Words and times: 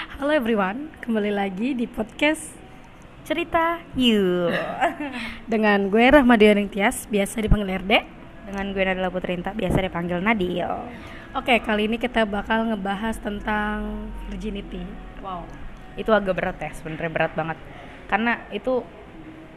Halo 0.00 0.32
everyone, 0.32 0.88
kembali 1.04 1.28
lagi 1.28 1.76
di 1.76 1.84
podcast 1.84 2.56
Cerita 3.28 3.84
You 3.92 4.48
Dengan 5.52 5.92
gue 5.92 6.08
Rahmadian 6.08 6.72
Tias, 6.72 7.04
biasa 7.04 7.44
dipanggil 7.44 7.68
RD 7.84 7.92
Dengan 8.48 8.72
gue 8.72 8.80
Nadila 8.80 9.12
Putrinta, 9.12 9.52
biasa 9.52 9.84
dipanggil 9.84 10.24
Nadil. 10.24 10.72
Oke, 11.36 11.60
kali 11.60 11.84
ini 11.84 12.00
kita 12.00 12.24
bakal 12.24 12.72
ngebahas 12.72 13.20
tentang 13.20 14.08
virginity. 14.32 14.80
Wow 15.20 15.44
Itu 16.00 16.16
agak 16.16 16.32
berat 16.32 16.56
ya, 16.64 16.72
sebenernya 16.72 17.12
berat 17.12 17.36
banget. 17.36 17.60
Karena 18.08 18.40
itu 18.56 18.80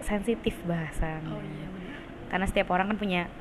sensitif 0.03 0.59
bahasan. 0.67 1.23
Oh 1.31 1.39
iya 1.39 1.67
Karena 2.27 2.51
setiap 2.51 2.67
orang 2.75 2.91
kan 2.91 2.99
punya 2.99 3.31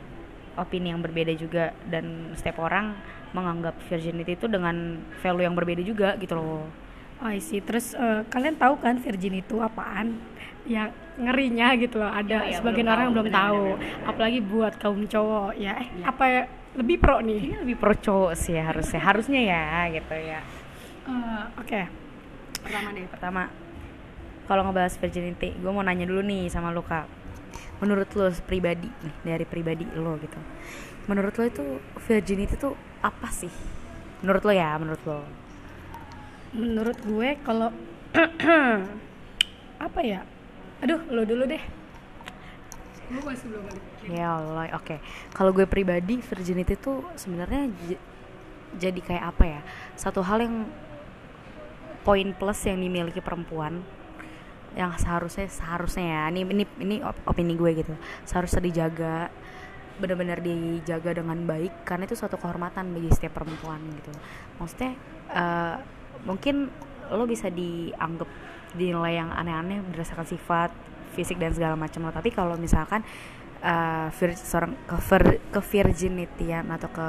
opini 0.55 0.95
yang 0.95 1.03
berbeda 1.03 1.35
juga 1.35 1.75
Dan 1.83 2.31
setiap 2.39 2.63
orang 2.63 2.95
menganggap 3.35 3.75
virginity 3.91 4.39
itu 4.39 4.47
dengan 4.47 5.03
value 5.19 5.51
yang 5.51 5.59
berbeda 5.59 5.83
juga 5.83 6.15
gitu 6.23 6.39
loh 6.39 6.92
Oh 7.23 7.31
I 7.31 7.39
see. 7.39 7.63
Terus 7.63 7.95
uh, 7.95 8.27
kalian 8.27 8.59
tahu 8.59 8.77
kan 8.77 8.99
virgin 8.99 9.39
itu 9.39 9.63
apaan? 9.63 10.19
Yang 10.67 10.91
ngerinya 11.17 11.75
gitu 11.75 11.99
loh. 11.99 12.11
Ada 12.11 12.43
Ya, 12.43 12.51
ya, 12.51 12.57
sebagian 12.59 12.87
belum 12.87 12.93
orang 12.93 13.03
yang 13.03 13.09
tahu, 13.09 13.15
belum 13.15 13.27
benar, 13.31 13.41
tahu. 13.41 13.63
benar, 13.63 13.79
benar. 13.79 14.09
Apalagi 14.11 14.39
buat 14.43 14.73
kaum 14.77 15.03
cowok 15.05 15.51
ya. 15.55 15.73
Eh, 15.79 15.89
Ya. 15.99 16.05
apa 16.05 16.25
ya? 16.27 16.43
Lebih 16.73 16.97
pro 16.99 17.21
nih. 17.21 17.39
Ini 17.39 17.57
lebih 17.63 17.77
pro 17.77 17.93
cowok 17.93 18.33
sih 18.33 18.57
harusnya 18.57 18.97
Harusnya 18.97 19.41
ya 19.45 19.63
gitu 19.93 20.15
ya 20.17 20.41
Eh, 21.05 21.43
Oke. 21.61 21.85
Pertama 22.65 22.89
deh 22.91 23.05
Pertama 23.07 23.43
Kalau 24.47 24.63
ngebahas 24.65 24.97
virginity 24.97 25.53
Gue 25.59 25.69
mau 25.69 25.85
nanya 25.85 26.09
dulu 26.09 26.25
nih 26.25 26.49
sama 26.49 26.73
lu 26.73 26.81
kak 26.81 27.05
Menurut 27.77 28.09
lo 28.17 28.25
pribadi 28.49 28.89
nih 28.89 29.15
Dari 29.21 29.45
pribadi 29.45 29.85
lo 29.93 30.17
gitu 30.17 30.41
Menurut 31.11 31.37
lo 31.37 31.45
itu 31.45 31.65
virginity 32.01 32.57
itu 32.57 32.73
apa 33.03 33.29
sih? 33.29 33.53
Menurut 34.25 34.41
lo 34.41 34.53
ya 34.55 34.73
Menurut 34.81 35.03
lo 35.05 35.21
Menurut 36.53 36.99
gue 37.01 37.29
kalau 37.43 37.73
apa 39.87 40.01
ya? 40.05 40.21
Aduh, 40.85 41.01
lo 41.09 41.25
dulu 41.25 41.49
deh. 41.49 41.63
Gue 43.09 43.23
masih 43.25 43.47
belum 43.49 43.63
balik. 43.69 43.83
Ya 44.09 44.29
Allah, 44.37 44.73
oke. 44.77 44.97
Kalau 45.33 45.51
gue 45.53 45.65
pribadi, 45.65 46.21
virginity 46.21 46.75
itu 46.77 47.05
sebenarnya 47.17 47.73
j- 47.89 48.03
jadi 48.77 49.01
kayak 49.01 49.25
apa 49.33 49.45
ya? 49.49 49.61
Satu 49.97 50.21
hal 50.21 50.45
yang 50.45 50.67
poin 52.03 52.35
plus 52.35 52.59
yang 52.67 52.83
dimiliki 52.83 53.23
perempuan 53.23 53.79
yang 54.73 54.91
seharusnya 54.97 55.47
seharusnya 55.53 56.03
ya 56.03 56.23
ini 56.33 56.43
ini 56.49 56.65
ini 56.81 56.97
op- 57.05 57.23
opini 57.29 57.55
gue 57.55 57.71
gitu 57.79 57.95
seharusnya 58.25 58.59
dijaga 58.59 59.29
benar-benar 60.01 60.41
dijaga 60.41 61.21
dengan 61.23 61.39
baik 61.47 61.85
karena 61.87 62.09
itu 62.09 62.17
suatu 62.17 62.41
kehormatan 62.41 62.91
bagi 62.91 63.13
setiap 63.13 63.39
perempuan 63.39 63.79
gitu 64.01 64.11
maksudnya 64.59 64.97
eh, 65.31 65.77
mungkin 66.25 66.71
lo 67.13 67.25
bisa 67.29 67.53
dianggap 67.53 68.29
dinilai 68.73 69.21
yang 69.21 69.31
aneh-aneh 69.33 69.85
berdasarkan 69.93 70.25
sifat 70.25 70.71
fisik 71.13 71.37
dan 71.37 71.53
segala 71.53 71.77
macam 71.77 72.09
lo. 72.09 72.13
Tapi 72.13 72.33
kalau 72.33 72.57
misalkan 72.57 73.05
eh, 73.61 74.09
vir- 74.17 74.39
seorang 74.39 74.73
ke, 74.89 74.97
vir- 74.97 75.43
ke 75.53 75.61
virginityan 75.61 76.67
atau 76.73 76.89
ke 76.89 77.09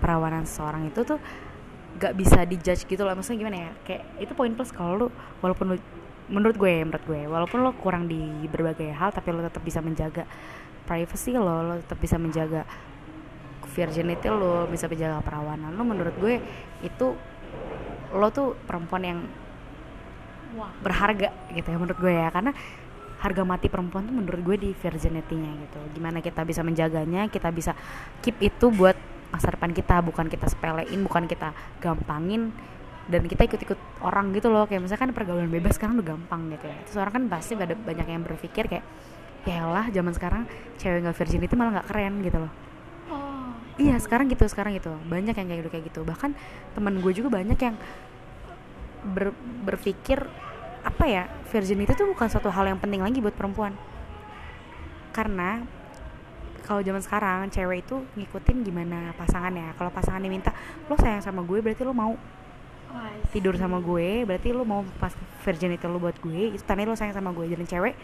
perawanan 0.00 0.44
seseorang 0.44 0.88
itu 0.88 1.00
tuh 1.04 1.20
gak 2.00 2.12
bisa 2.16 2.44
dijudge 2.44 2.84
gitu 2.84 3.02
loh. 3.02 3.16
Maksudnya 3.16 3.38
gimana 3.40 3.56
ya? 3.56 3.70
Kayak 3.84 4.04
itu 4.20 4.32
poin 4.36 4.52
plus 4.52 4.72
kalau 4.72 4.92
lu 4.96 5.06
walaupun 5.40 5.76
lu 5.76 5.76
menurut 6.30 6.56
gue 6.56 6.74
menurut 6.86 7.04
gue 7.04 7.22
walaupun 7.26 7.58
lo 7.66 7.74
kurang 7.74 8.06
di 8.06 8.46
berbagai 8.46 8.94
hal 8.94 9.10
tapi 9.10 9.34
lo 9.34 9.42
tetap 9.42 9.66
bisa 9.66 9.82
menjaga 9.82 10.22
privacy 10.86 11.34
lo 11.34 11.66
lo 11.66 11.74
tetap 11.82 11.98
bisa 11.98 12.16
menjaga 12.22 12.62
virginity 13.74 14.30
lo 14.30 14.70
bisa 14.70 14.86
menjaga 14.86 15.18
perawanan 15.26 15.74
lo 15.74 15.82
menurut 15.82 16.14
gue 16.22 16.38
itu 16.86 17.18
lo 18.14 18.28
tuh 18.34 18.58
perempuan 18.66 19.02
yang 19.02 19.20
Wah. 20.58 20.70
berharga 20.82 21.30
gitu 21.54 21.68
ya 21.70 21.76
menurut 21.78 21.98
gue 21.98 22.12
ya. 22.12 22.28
Karena 22.30 22.52
harga 23.20 23.42
mati 23.44 23.68
perempuan 23.68 24.08
tuh 24.08 24.14
menurut 24.16 24.40
gue 24.40 24.56
di 24.56 24.70
virginity-nya 24.74 25.50
gitu. 25.68 25.80
Gimana 25.94 26.24
kita 26.24 26.42
bisa 26.42 26.64
menjaganya 26.64 27.28
kita 27.28 27.52
bisa 27.52 27.76
keep 28.24 28.36
itu 28.40 28.72
buat 28.72 28.96
masa 29.30 29.54
depan 29.54 29.70
kita. 29.70 30.02
Bukan 30.02 30.26
kita 30.26 30.46
sepelein 30.50 31.00
bukan 31.06 31.26
kita 31.30 31.54
gampangin. 31.78 32.50
Dan 33.10 33.26
kita 33.26 33.42
ikut-ikut 33.42 34.06
orang 34.06 34.30
gitu 34.34 34.50
loh. 34.50 34.70
Kayak 34.70 34.86
misalkan 34.86 35.10
pergaulan 35.10 35.50
bebas 35.50 35.74
sekarang 35.74 35.98
udah 35.98 36.14
gampang 36.14 36.50
gitu 36.54 36.66
ya. 36.70 36.78
Terus 36.86 36.96
orang 36.98 37.12
kan 37.14 37.22
pasti 37.26 37.58
ada 37.58 37.74
banyak 37.74 38.06
yang 38.06 38.22
berpikir 38.22 38.70
kayak 38.70 38.86
ya 39.48 39.64
lah 39.64 39.88
zaman 39.88 40.12
sekarang 40.12 40.44
cewek 40.76 41.00
nggak 41.00 41.16
virgin 41.16 41.40
itu 41.40 41.54
malah 41.56 41.80
nggak 41.80 41.88
keren 41.88 42.14
gitu 42.20 42.38
loh. 42.44 42.52
Oh. 42.52 42.69
Iya 43.80 43.96
sekarang 43.96 44.28
gitu 44.28 44.44
sekarang 44.46 44.76
gitu. 44.76 44.92
Banyak 45.08 45.32
yang 45.32 45.48
kayak 45.48 45.60
gitu 45.64 45.70
kayak 45.72 45.84
gitu. 45.88 46.00
Bahkan 46.04 46.30
teman 46.76 46.94
gue 47.00 47.12
juga 47.16 47.28
banyak 47.40 47.56
yang 47.56 47.76
ber- 49.16 49.36
berpikir 49.64 50.20
apa 50.80 51.04
ya 51.04 51.24
virgin 51.52 51.80
itu 51.84 51.92
tuh 51.92 52.08
bukan 52.08 52.28
satu 52.28 52.48
hal 52.48 52.68
yang 52.68 52.78
penting 52.80 53.00
lagi 53.00 53.18
buat 53.24 53.34
perempuan. 53.34 53.72
Karena 55.16 55.64
kalau 56.64 56.84
zaman 56.86 57.02
sekarang 57.02 57.50
cewek 57.50 57.82
itu 57.82 57.96
ngikutin 58.14 58.56
gimana 58.62 59.10
pasangannya. 59.18 59.74
Kalau 59.74 59.90
pasangannya 59.90 60.30
minta 60.30 60.54
lo 60.86 60.94
sayang 60.94 61.24
sama 61.24 61.42
gue 61.42 61.58
berarti 61.64 61.82
lo 61.84 61.96
mau 61.96 62.14
Oh, 62.90 63.06
tidur 63.30 63.54
sama 63.54 63.78
gue 63.78 64.26
berarti 64.26 64.50
lo 64.50 64.66
mau 64.66 64.82
pas 64.98 65.14
virginity 65.46 65.86
lo 65.86 66.02
buat 66.02 66.18
gue 66.18 66.58
itu 66.58 66.62
tandanya 66.66 66.90
lo 66.90 66.98
sayang 66.98 67.14
sama 67.14 67.30
gue. 67.30 67.46
Dan 67.46 67.62
cewek 67.62 67.94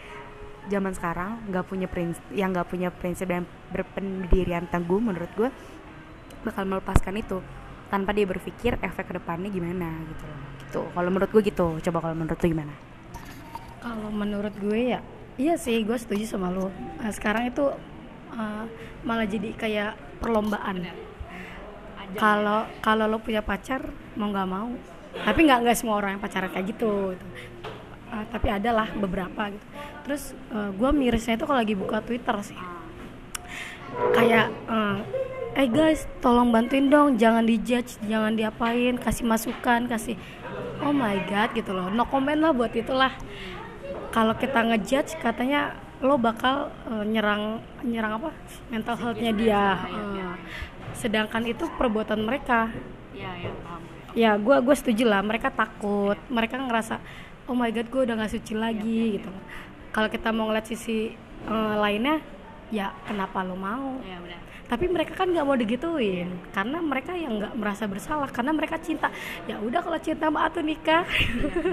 zaman 0.67 0.93
sekarang 0.93 1.43
nggak 1.49 1.65
punya 1.65 1.87
prinsip 1.87 2.23
yang 2.31 2.51
nggak 2.51 2.67
punya 2.67 2.89
prinsip 2.91 3.27
dan 3.27 3.47
berpendirian 3.71 4.67
teguh 4.67 4.99
menurut 4.99 5.31
gue 5.35 5.49
bakal 6.43 6.63
melepaskan 6.63 7.17
itu 7.19 7.39
tanpa 7.87 8.11
dia 8.11 8.27
berpikir 8.27 8.75
efek 8.83 9.11
ke 9.11 9.13
depannya 9.15 9.47
gimana 9.47 9.87
gitu 10.11 10.23
loh 10.27 10.39
gitu 10.67 10.81
kalau 10.91 11.09
menurut 11.09 11.29
gue 11.31 11.41
gitu 11.47 11.67
coba 11.79 11.97
kalau 12.03 12.15
menurut 12.15 12.39
lo 12.39 12.47
gimana 12.47 12.75
Kalau 13.77 14.09
menurut 14.11 14.51
gue 14.59 14.97
ya, 14.97 14.99
iya 15.39 15.55
sih 15.55 15.79
gue 15.85 15.95
setuju 15.95 16.35
sama 16.35 16.51
lo. 16.51 16.67
Nah, 16.99 17.07
sekarang 17.07 17.47
itu 17.47 17.71
uh, 18.35 18.65
malah 19.07 19.23
jadi 19.23 19.55
kayak 19.55 19.95
perlombaan. 20.19 20.83
Kalau 22.19 22.67
kalau 22.83 23.05
lo 23.07 23.23
punya 23.23 23.39
pacar 23.39 23.87
mau 24.19 24.27
nggak 24.27 24.49
mau, 24.49 24.75
tapi 25.23 25.39
nggak 25.47 25.59
nggak 25.63 25.77
semua 25.77 26.03
orang 26.03 26.17
yang 26.17 26.23
pacaran 26.25 26.51
kayak 26.51 26.75
gitu. 26.75 27.15
Uh, 28.07 28.23
tapi 28.31 28.47
ada 28.47 28.71
lah 28.71 28.87
beberapa 28.95 29.51
gitu. 29.51 29.65
Terus 30.07 30.31
uh, 30.55 30.71
gue 30.71 30.89
mirisnya 30.95 31.35
itu 31.35 31.43
kalau 31.43 31.59
lagi 31.59 31.75
buka 31.75 31.99
Twitter 31.99 32.39
sih, 32.39 32.59
kayak 34.15 34.47
uh, 34.71 35.03
eh 35.57 35.67
guys 35.67 36.07
tolong 36.23 36.53
bantuin 36.53 36.87
dong 36.87 37.17
jangan 37.17 37.43
dijudge 37.43 37.97
jangan 38.05 38.37
diapain 38.37 38.95
kasih 39.01 39.25
masukan 39.25 39.89
kasih 39.89 40.13
oh 40.85 40.93
my 40.93 41.17
god 41.25 41.49
gitu 41.57 41.73
loh. 41.73 41.89
No 41.89 42.05
comment 42.05 42.37
lah 42.37 42.53
buat 42.53 42.73
itulah. 42.77 43.13
Kalau 44.13 44.33
kita 44.37 44.61
ngejudge 44.65 45.17
katanya 45.19 45.75
lo 45.97 46.21
bakal 46.21 46.69
eh, 46.89 47.05
nyerang 47.05 47.61
nyerang 47.81 48.21
apa? 48.21 48.29
Mental 48.69 48.95
healthnya 48.97 49.33
dia. 49.33 49.63
Eh, 49.89 50.33
sedangkan 50.93 51.43
itu 51.49 51.65
perbuatan 51.77 52.21
mereka. 52.21 52.69
Iya 53.11 53.49
ya 53.49 53.51
paham 53.65 53.81
ya 54.17 54.31
gue 54.37 54.57
gue 54.61 54.75
setuju 54.77 55.05
lah. 55.09 55.21
Mereka 55.25 55.53
takut. 55.53 56.17
Mereka 56.29 56.57
ngerasa 56.57 57.01
oh 57.47 57.55
my 57.55 57.71
god 57.71 57.87
gue 57.87 58.01
udah 58.03 58.15
nggak 58.19 58.33
suci 58.35 58.53
lagi 58.55 59.19
gitu. 59.19 59.31
kalau 59.95 60.11
kita 60.11 60.29
mau 60.35 60.51
ngeliat 60.51 60.67
sisi 60.67 61.15
eh, 61.47 61.75
lainnya 61.79 62.19
ya 62.67 62.91
kenapa 63.07 63.43
lo 63.47 63.55
mau? 63.55 64.03
Ya 64.03 64.19
udah 64.19 64.46
tapi 64.67 64.91
mereka 64.91 65.15
kan 65.15 65.31
nggak 65.31 65.45
mau 65.47 65.55
digituin 65.55 66.27
karena 66.51 66.83
mereka 66.83 67.15
yang 67.15 67.39
nggak 67.39 67.53
merasa 67.55 67.87
bersalah 67.87 68.27
karena 68.27 68.51
mereka 68.51 68.75
cinta. 68.79 69.07
Ya 69.47 69.63
udah 69.63 69.79
kalau 69.79 69.99
cinta 70.03 70.27
mah 70.27 70.51
atuh 70.51 70.63
nikah. 70.63 71.07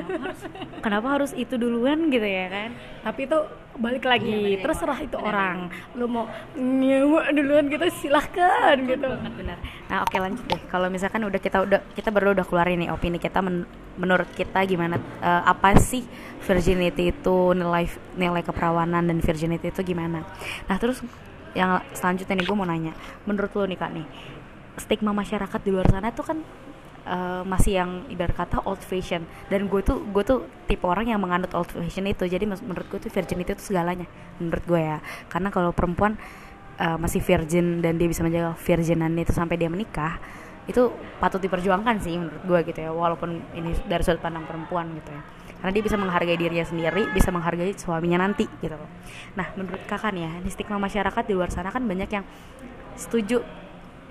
Kenapa 0.84 1.18
harus 1.18 1.34
itu 1.34 1.58
duluan 1.58 2.06
gitu 2.10 2.24
ya 2.24 2.46
kan? 2.46 2.70
Tapi 3.02 3.26
itu 3.26 3.38
balik 3.74 4.06
lagi 4.06 4.62
terserah 4.62 4.98
itu 5.02 5.18
orang. 5.18 5.66
Lu 5.98 6.06
mau 6.06 6.30
nyewa 6.54 7.34
duluan 7.34 7.66
gitu 7.66 7.82
silahkan 7.90 8.78
gitu. 8.86 9.10
benar 9.34 9.58
nah 9.84 10.00
oke 10.06 10.16
lanjut 10.16 10.46
deh. 10.48 10.62
Kalau 10.70 10.88
misalkan 10.88 11.26
udah 11.26 11.40
kita 11.42 11.58
udah 11.66 11.80
kita 11.92 12.08
berdua 12.08 12.32
udah 12.40 12.46
keluarin 12.46 12.80
nih 12.80 12.90
opini 12.94 13.18
kita 13.20 13.44
men- 13.44 13.68
menurut 14.00 14.26
kita 14.32 14.64
gimana 14.64 14.96
eh, 15.20 15.42
apa 15.44 15.76
sih 15.76 16.06
virginity 16.46 17.10
itu 17.12 17.36
nilai 17.52 17.90
nilai 18.16 18.42
keperawanan 18.46 19.04
dan 19.04 19.18
virginity 19.20 19.68
itu 19.68 19.82
gimana? 19.84 20.24
Nah 20.70 20.76
terus 20.80 21.02
yang 21.54 21.80
selanjutnya 21.94 22.34
nih 22.38 22.46
gue 22.46 22.56
mau 22.56 22.66
nanya. 22.68 22.92
Menurut 23.24 23.50
lo 23.54 23.64
nih 23.66 23.78
kak 23.78 23.90
nih 23.94 24.06
stigma 24.74 25.14
masyarakat 25.14 25.60
di 25.62 25.70
luar 25.70 25.86
sana 25.86 26.10
tuh 26.10 26.26
kan 26.26 26.38
eh, 27.06 27.42
masih 27.46 27.78
yang 27.78 27.90
ibarat 28.10 28.34
kata 28.34 28.62
old 28.66 28.82
fashion. 28.82 29.24
Dan 29.48 29.70
gue 29.70 29.80
tuh 29.80 30.02
gue 30.02 30.22
tuh 30.26 30.44
tipe 30.66 30.84
orang 30.84 31.08
yang 31.08 31.22
menganut 31.22 31.54
old 31.54 31.70
fashion 31.70 32.04
itu. 32.10 32.26
Jadi 32.26 32.44
menurut 32.46 32.86
gue 32.90 32.98
tuh 32.98 33.10
virginity 33.10 33.54
itu 33.54 33.62
segalanya 33.72 34.06
menurut 34.42 34.64
gue 34.66 34.80
ya. 34.82 34.98
Karena 35.30 35.48
kalau 35.54 35.70
perempuan 35.70 36.18
uh, 36.78 36.98
masih 36.98 37.22
virgin 37.22 37.78
dan 37.80 37.96
dia 37.98 38.10
bisa 38.10 38.26
menjaga 38.26 38.58
virginannya 38.58 39.22
itu 39.22 39.34
sampai 39.34 39.56
dia 39.58 39.70
menikah 39.70 40.18
itu 40.64 40.88
patut 41.20 41.40
diperjuangkan 41.44 42.00
sih 42.00 42.16
menurut 42.16 42.42
gue 42.44 42.60
gitu 42.72 42.80
ya 42.88 42.90
walaupun 42.90 43.36
ini 43.52 43.76
dari 43.84 44.00
sudut 44.00 44.24
pandang 44.24 44.48
perempuan 44.48 44.88
gitu 44.96 45.12
ya. 45.12 45.22
Karena 45.60 45.72
dia 45.80 45.84
bisa 45.84 45.96
menghargai 45.96 46.36
dirinya 46.36 46.64
sendiri 46.64 47.08
bisa 47.12 47.28
menghargai 47.32 47.72
suaminya 47.76 48.24
nanti 48.24 48.48
gitu 48.60 48.76
loh. 48.76 48.88
Nah 49.36 49.52
menurut 49.56 49.80
kakak 49.84 50.12
nih 50.16 50.28
ya 50.28 50.32
ini 50.40 50.48
stigma 50.48 50.80
masyarakat 50.80 51.24
di 51.24 51.32
luar 51.36 51.52
sana 51.52 51.68
kan 51.68 51.84
banyak 51.84 52.08
yang 52.08 52.24
setuju 52.96 53.44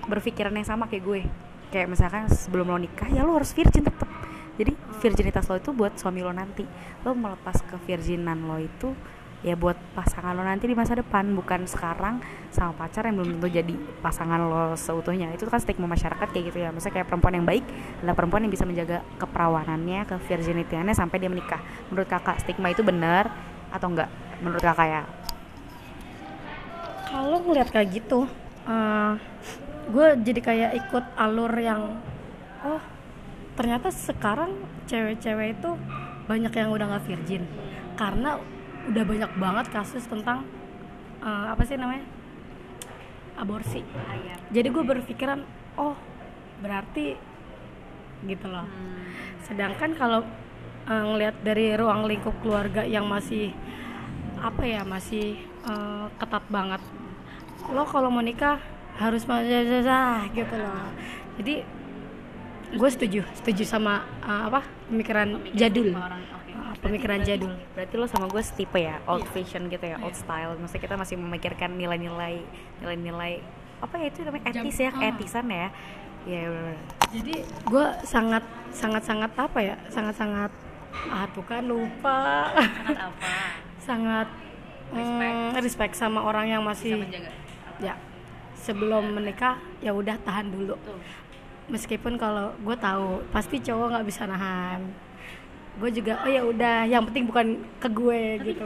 berpikiran 0.05 0.53
yang 0.53 0.67
sama 0.67 0.85
kayak 0.89 1.03
gue. 1.05 1.21
Kayak 1.73 1.87
misalkan 1.89 2.29
sebelum 2.29 2.69
lo 2.69 2.77
nikah 2.77 3.09
ya 3.09 3.25
lo 3.25 3.33
harus 3.33 3.49
virgin 3.53 3.85
tetep. 3.85 4.09
Jadi 4.53 4.77
virginitas 5.01 5.49
lo 5.49 5.57
itu 5.57 5.73
buat 5.73 5.97
suami 5.97 6.21
lo 6.21 6.29
nanti. 6.29 6.65
Lo 7.01 7.17
melepas 7.17 7.65
ke 7.65 7.75
virginan 7.89 8.45
lo 8.45 8.61
itu 8.61 8.93
ya 9.43 9.59
buat 9.59 9.75
pasangan 9.91 10.31
lo 10.31 10.41
nanti 10.47 10.71
di 10.71 10.73
masa 10.73 10.95
depan 10.95 11.35
bukan 11.35 11.67
sekarang 11.67 12.23
sama 12.47 12.71
pacar 12.79 13.03
yang 13.03 13.19
belum 13.19 13.37
tentu 13.37 13.47
jadi 13.51 13.75
pasangan 13.99 14.39
lo 14.39 14.63
seutuhnya. 14.79 15.35
Itu 15.35 15.51
kan 15.51 15.59
stigma 15.59 15.85
masyarakat 15.91 16.31
kayak 16.31 16.45
gitu 16.49 16.57
ya. 16.63 16.71
Maksudnya 16.71 17.03
kayak 17.03 17.07
perempuan 17.11 17.35
yang 17.35 17.45
baik 17.45 17.67
adalah 17.99 18.15
perempuan 18.15 18.41
yang 18.47 18.53
bisa 18.55 18.63
menjaga 18.63 19.03
keperawanannya 19.19 20.07
ke 20.07 20.15
virginity 20.31 20.73
sampai 20.95 21.17
dia 21.19 21.27
menikah. 21.27 21.59
Menurut 21.91 22.07
kakak 22.07 22.39
stigma 22.39 22.71
itu 22.71 22.81
benar 22.81 23.27
atau 23.69 23.91
enggak? 23.91 24.07
Menurut 24.39 24.63
kakak 24.63 24.87
ya? 24.87 25.03
Kalau 27.11 27.37
ngeliat 27.43 27.69
kayak 27.69 27.87
gitu 27.93 28.25
uh, 28.65 29.13
gue 29.91 30.07
jadi 30.23 30.39
kayak 30.39 30.71
ikut 30.87 31.05
alur 31.19 31.51
yang 31.59 31.99
oh 32.63 32.81
ternyata 33.59 33.91
sekarang 33.91 34.55
cewek-cewek 34.87 35.59
itu 35.59 35.69
banyak 36.25 36.53
yang 36.55 36.71
udah 36.71 36.85
nggak 36.95 37.05
virgin. 37.05 37.43
Karena 37.99 38.39
udah 38.89 39.03
banyak 39.07 39.31
banget 39.39 39.65
kasus 39.71 40.03
tentang 40.07 40.43
uh, 41.23 41.51
apa 41.55 41.63
sih 41.63 41.79
namanya? 41.79 42.03
Aborsi. 43.39 43.81
Jadi 44.53 44.67
gue 44.69 44.83
berpikiran 44.83 45.41
oh 45.79 45.95
berarti 46.61 47.17
gitu 48.23 48.47
loh. 48.47 48.63
Hmm. 48.63 49.03
sedangkan 49.43 49.91
kalau 49.99 50.23
uh, 50.87 51.03
ngelihat 51.11 51.35
dari 51.43 51.75
ruang 51.75 52.07
lingkup 52.07 52.31
keluarga 52.39 52.87
yang 52.87 53.03
masih 53.03 53.51
apa 54.39 54.63
ya 54.63 54.87
masih 54.87 55.39
uh, 55.67 56.07
ketat 56.19 56.43
banget 56.47 56.79
lo 57.71 57.83
kalau 57.87 58.11
mau 58.11 58.23
nikah 58.23 58.59
harus 58.99 59.23
majajah 59.23 60.27
gitu 60.35 60.55
loh. 60.55 60.87
Jadi 61.39 61.63
gue 62.73 62.89
setuju 62.89 63.21
setuju 63.35 63.63
sama 63.63 64.03
uh, 64.23 64.51
apa 64.51 64.61
pemikiran, 64.91 65.39
pemikiran 65.39 65.55
jadul. 65.55 65.87
orang, 65.95 66.23
pemikiran 66.83 67.19
jadul. 67.23 67.55
berarti 67.73 67.95
lo 67.95 68.05
sama 68.11 68.27
gue 68.27 68.43
setipe 68.43 68.83
ya 68.83 68.99
old 69.07 69.23
yeah. 69.23 69.31
fashion 69.31 69.71
gitu 69.71 69.85
ya 69.87 69.97
old 70.03 70.11
yeah. 70.11 70.21
style. 70.21 70.51
Maksudnya 70.59 70.83
kita 70.83 70.95
masih 70.99 71.15
memikirkan 71.15 71.69
nilai-nilai 71.79 72.43
nilai-nilai 72.83 73.39
apa 73.83 73.95
ya 73.99 74.05
itu 74.07 74.19
namanya 74.23 74.43
etis 74.51 74.77
ya 74.79 74.91
uh. 74.91 75.09
etisan 75.09 75.47
ya. 75.47 75.57
Ya 76.23 76.39
yeah, 76.47 76.75
jadi 77.11 77.35
gue 77.43 77.85
sangat 78.07 78.43
sangat 78.71 79.03
sangat 79.03 79.31
apa 79.35 79.59
ya 79.59 79.75
sangat 79.87 80.15
sangat 80.19 80.51
ah 81.07 81.25
bukan 81.31 81.61
lupa. 81.63 82.51
Sangat 82.51 82.97
apa? 82.99 83.31
Sangat 83.83 84.27
respect. 84.95 85.35
Mm, 85.35 85.59
respect 85.59 85.93
sama 85.99 86.23
orang 86.23 86.47
yang 86.47 86.63
masih 86.63 87.03
ya 87.83 87.99
sebelum 88.55 89.11
menikah 89.11 89.59
ya 89.83 89.91
udah 89.91 90.15
tahan 90.23 90.47
dulu. 90.47 90.79
Meskipun 91.67 92.15
kalau 92.15 92.55
gue 92.63 92.75
tahu 92.79 93.19
pasti 93.35 93.59
cowok 93.59 93.87
nggak 93.91 94.07
bisa 94.07 94.23
nahan 94.23 94.87
gue 95.73 95.89
juga 95.89 96.21
oh 96.21 96.29
ya 96.29 96.41
udah 96.45 96.75
yang 96.85 97.03
penting 97.09 97.25
bukan 97.25 97.47
ke 97.81 97.89
gue 97.89 98.21
tapi, 98.37 98.45
gitu. 98.53 98.61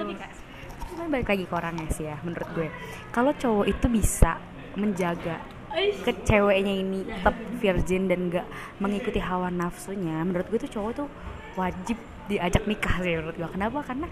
Tapi 0.77 0.92
kan 0.98 1.07
balik 1.07 1.27
lagi 1.31 1.44
ke 1.48 1.54
orangnya 1.56 1.89
sih 1.94 2.06
ya 2.07 2.18
menurut 2.24 2.50
gue. 2.51 2.68
Kalau 3.15 3.31
cowok 3.31 3.65
itu 3.71 3.86
bisa 3.88 4.42
menjaga 4.77 5.39
ke 5.77 6.12
ceweknya 6.25 6.74
ini 6.74 7.06
tetap 7.06 7.36
virgin 7.62 8.09
dan 8.09 8.33
gak 8.33 8.48
mengikuti 8.81 9.21
hawa 9.21 9.54
nafsunya 9.54 10.25
menurut 10.25 10.50
gue 10.50 10.59
tuh 10.65 10.71
cowok 10.74 10.92
tuh 11.06 11.07
wajib 11.54 11.98
diajak 12.25 12.65
nikah 12.65 12.98
sih 13.01 13.13
menurut 13.13 13.38
gue 13.38 13.50
kenapa? 13.50 13.80
Karena 13.86 14.07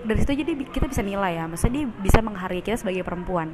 dari 0.00 0.18
situ 0.22 0.32
jadi 0.32 0.52
kita 0.64 0.86
bisa 0.88 1.02
nilai 1.04 1.36
ya. 1.36 1.44
Maksudnya 1.44 1.84
dia 1.84 1.86
bisa 1.88 2.18
menghargai 2.24 2.64
kita 2.64 2.80
sebagai 2.80 3.04
perempuan 3.04 3.52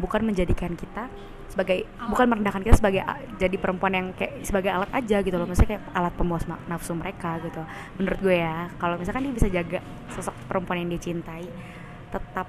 bukan 0.00 0.24
menjadikan 0.24 0.72
kita 0.72 1.12
sebagai 1.52 1.84
alat. 1.84 2.08
bukan 2.08 2.26
merendahkan 2.32 2.64
kita 2.64 2.76
sebagai 2.80 3.04
jadi 3.36 3.56
perempuan 3.60 3.92
yang 3.92 4.06
kayak 4.16 4.40
sebagai 4.40 4.72
alat 4.72 4.88
aja 4.96 5.20
gitu 5.20 5.36
loh. 5.36 5.44
Maksudnya 5.44 5.76
kayak 5.76 5.84
alat 5.92 6.14
pemuas 6.16 6.48
nafsu 6.48 6.96
mereka 6.96 7.36
gitu. 7.44 7.60
Menurut 8.00 8.18
gue 8.24 8.36
ya 8.40 8.72
kalau 8.80 8.96
misalkan 8.96 9.28
dia 9.28 9.34
bisa 9.36 9.48
jaga 9.52 9.84
sosok 10.16 10.32
perempuan 10.48 10.80
yang 10.80 10.96
dia 10.96 11.12
cintai 11.12 11.44
tetap 12.08 12.48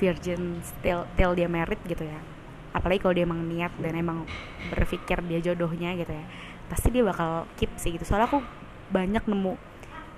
virgin 0.00 0.64
still 0.64 1.04
till 1.12 1.36
dia 1.36 1.46
married 1.52 1.80
gitu 1.84 2.08
ya. 2.08 2.16
Apalagi 2.72 3.04
kalau 3.04 3.12
dia 3.12 3.28
emang 3.28 3.44
niat 3.44 3.76
dan 3.76 3.92
emang 3.92 4.24
berpikir 4.72 5.20
dia 5.28 5.40
jodohnya 5.44 5.92
gitu 5.92 6.16
ya 6.16 6.24
pasti 6.68 6.92
dia 6.92 7.02
bakal 7.02 7.48
keep 7.56 7.72
sih 7.80 7.96
gitu. 7.96 8.04
Soalnya 8.04 8.28
aku 8.28 8.44
banyak 8.92 9.24
nemu 9.24 9.56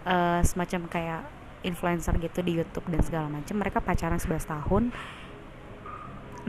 uh, 0.05 0.43
semacam 0.43 0.81
kayak 0.91 1.23
influencer 1.63 2.15
gitu 2.19 2.43
di 2.43 2.59
YouTube 2.61 2.87
dan 2.91 3.01
segala 3.07 3.27
macam. 3.31 3.55
Mereka 3.57 3.79
pacaran 3.81 4.19
11 4.19 4.45
tahun 4.45 4.83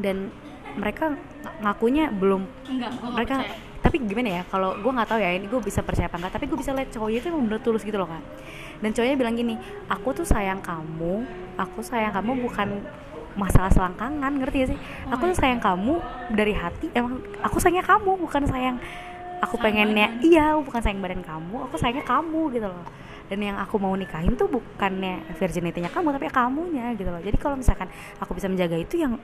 dan 0.02 0.34
mereka 0.77 1.15
ngakunya 1.62 2.09
belum 2.13 2.41
enggak 2.68 2.91
mereka 3.13 3.35
percaya. 3.41 3.57
tapi 3.81 3.95
gimana 4.06 4.29
ya 4.39 4.44
kalau 4.47 4.77
gue 4.77 4.91
nggak 4.91 5.09
tahu 5.09 5.19
ya 5.19 5.29
ini 5.35 5.45
gue 5.50 5.62
bisa 5.62 5.81
percaya 5.81 6.07
apa 6.07 6.18
enggak 6.21 6.33
tapi 6.38 6.45
gue 6.47 6.57
bisa 6.57 6.71
lihat 6.71 6.89
cowoknya 6.94 7.18
itu 7.21 7.27
emang 7.33 7.44
bener 7.50 7.62
tulus 7.62 7.81
gitu 7.81 7.97
loh 7.97 8.09
kan 8.09 8.21
dan 8.81 8.89
cowoknya 8.94 9.15
bilang 9.18 9.35
gini 9.38 9.56
aku 9.89 10.09
tuh 10.15 10.27
sayang 10.27 10.62
kamu 10.62 11.25
aku 11.57 11.79
sayang 11.81 12.13
kamu 12.13 12.31
bukan 12.45 12.81
masalah 13.35 13.71
selangkangan 13.71 14.31
ngerti 14.44 14.57
gak 14.59 14.69
sih 14.75 14.79
oh, 14.79 15.15
aku 15.15 15.23
tuh 15.31 15.35
iya. 15.35 15.41
sayang 15.41 15.62
kamu 15.63 15.94
dari 16.35 16.53
hati 16.56 16.88
emang 16.91 17.23
aku 17.39 17.57
sayangnya 17.63 17.85
kamu 17.88 18.12
bukan 18.19 18.44
sayang 18.44 18.77
aku 19.39 19.56
sayang 19.56 19.63
pengennya 19.63 20.07
badan. 20.12 20.27
iya 20.27 20.45
bukan 20.59 20.81
sayang 20.83 21.00
badan 21.00 21.23
kamu 21.23 21.56
aku 21.69 21.75
sayangnya 21.79 22.03
kamu 22.03 22.41
gitu 22.51 22.68
loh 22.68 22.85
dan 23.31 23.39
yang 23.39 23.56
aku 23.56 23.79
mau 23.79 23.95
nikahin 23.95 24.35
tuh 24.35 24.51
bukannya 24.51 25.23
virginity-nya 25.39 25.88
kamu 25.88 26.12
tapi 26.12 26.27
kamunya 26.27 26.91
gitu 27.00 27.07
loh 27.07 27.23
jadi 27.23 27.38
kalau 27.39 27.56
misalkan 27.56 27.88
aku 28.19 28.35
bisa 28.35 28.51
menjaga 28.51 28.75
itu 28.75 29.00
yang 29.00 29.15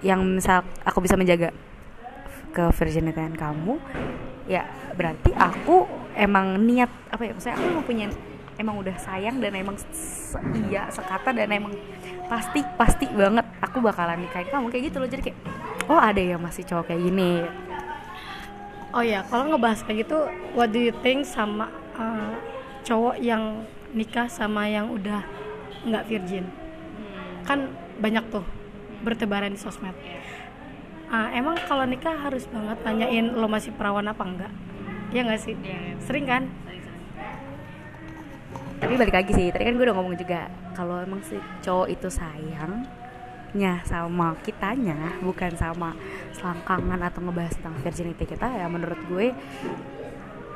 yang 0.00 0.20
misal 0.24 0.64
aku 0.84 1.04
bisa 1.04 1.14
menjaga 1.16 1.52
ke 2.50 2.64
virginity 2.74 3.20
kamu 3.38 3.78
ya 4.50 4.66
berarti 4.98 5.30
aku 5.36 5.86
emang 6.18 6.58
niat 6.66 6.90
apa 7.14 7.22
ya 7.22 7.30
maksudnya 7.36 7.56
aku 7.56 7.66
emang 7.70 7.86
punya 7.86 8.06
emang 8.60 8.76
udah 8.76 8.96
sayang 9.00 9.40
dan 9.40 9.56
emang 9.56 9.80
se 9.80 10.36
iya 10.68 10.84
sekata 10.92 11.32
dan 11.32 11.48
emang 11.48 11.72
pasti 12.28 12.60
pasti 12.76 13.08
banget 13.08 13.48
aku 13.64 13.80
bakalan 13.80 14.20
nikahin 14.20 14.52
kamu 14.52 14.68
kayak 14.68 14.84
gitu 14.92 14.96
loh. 15.00 15.08
Jadi 15.08 15.22
kayak 15.32 15.38
oh 15.88 15.96
ada 15.96 16.20
ya 16.20 16.36
masih 16.36 16.68
cowok 16.68 16.92
kayak 16.92 17.02
gini. 17.08 17.32
Oh 18.92 19.00
ya 19.00 19.24
kalau 19.32 19.48
ngebahas 19.48 19.80
kayak 19.86 20.04
gitu 20.04 20.28
what 20.52 20.68
do 20.68 20.78
you 20.78 20.92
think 21.00 21.24
sama 21.24 21.72
uh, 21.96 22.36
cowok 22.84 23.16
yang 23.22 23.64
nikah 23.96 24.28
sama 24.28 24.68
yang 24.68 24.92
udah 24.92 25.24
nggak 25.88 26.04
virgin? 26.06 26.44
Hmm. 26.44 27.32
kan 27.48 27.58
banyak 27.96 28.22
tuh 28.28 28.44
bertebaran 29.00 29.52
di 29.52 29.60
sosmed. 29.60 29.96
Uh, 31.10 31.28
emang 31.34 31.58
kalau 31.66 31.82
nikah 31.88 32.14
harus 32.14 32.46
banget 32.46 32.78
tanyain 32.86 33.34
lo 33.34 33.50
masih 33.50 33.74
perawan 33.74 34.06
apa 34.06 34.22
enggak? 34.22 34.52
Ya 35.10 35.26
nggak 35.26 35.42
sih? 35.42 35.58
Ya, 35.58 35.98
sering 36.06 36.26
kan? 36.28 36.46
Tapi 38.80 38.96
balik 38.96 39.12
lagi 39.12 39.32
sih 39.36 39.52
tadi 39.52 39.68
kan 39.68 39.76
gue 39.76 39.84
udah 39.84 39.96
ngomong 39.98 40.16
juga 40.16 40.48
kalau 40.72 41.02
emang 41.04 41.20
si 41.20 41.36
cowok 41.60 41.92
itu 41.92 42.08
sayangnya 42.08 43.84
sama 43.84 44.32
kitanya 44.40 45.20
bukan 45.20 45.52
sama 45.52 45.92
selangkangan 46.32 46.96
atau 47.04 47.20
ngebahas 47.20 47.52
tentang 47.60 47.76
virginity 47.84 48.24
kita 48.24 48.48
ya 48.48 48.64
menurut 48.72 48.96
gue 49.10 49.36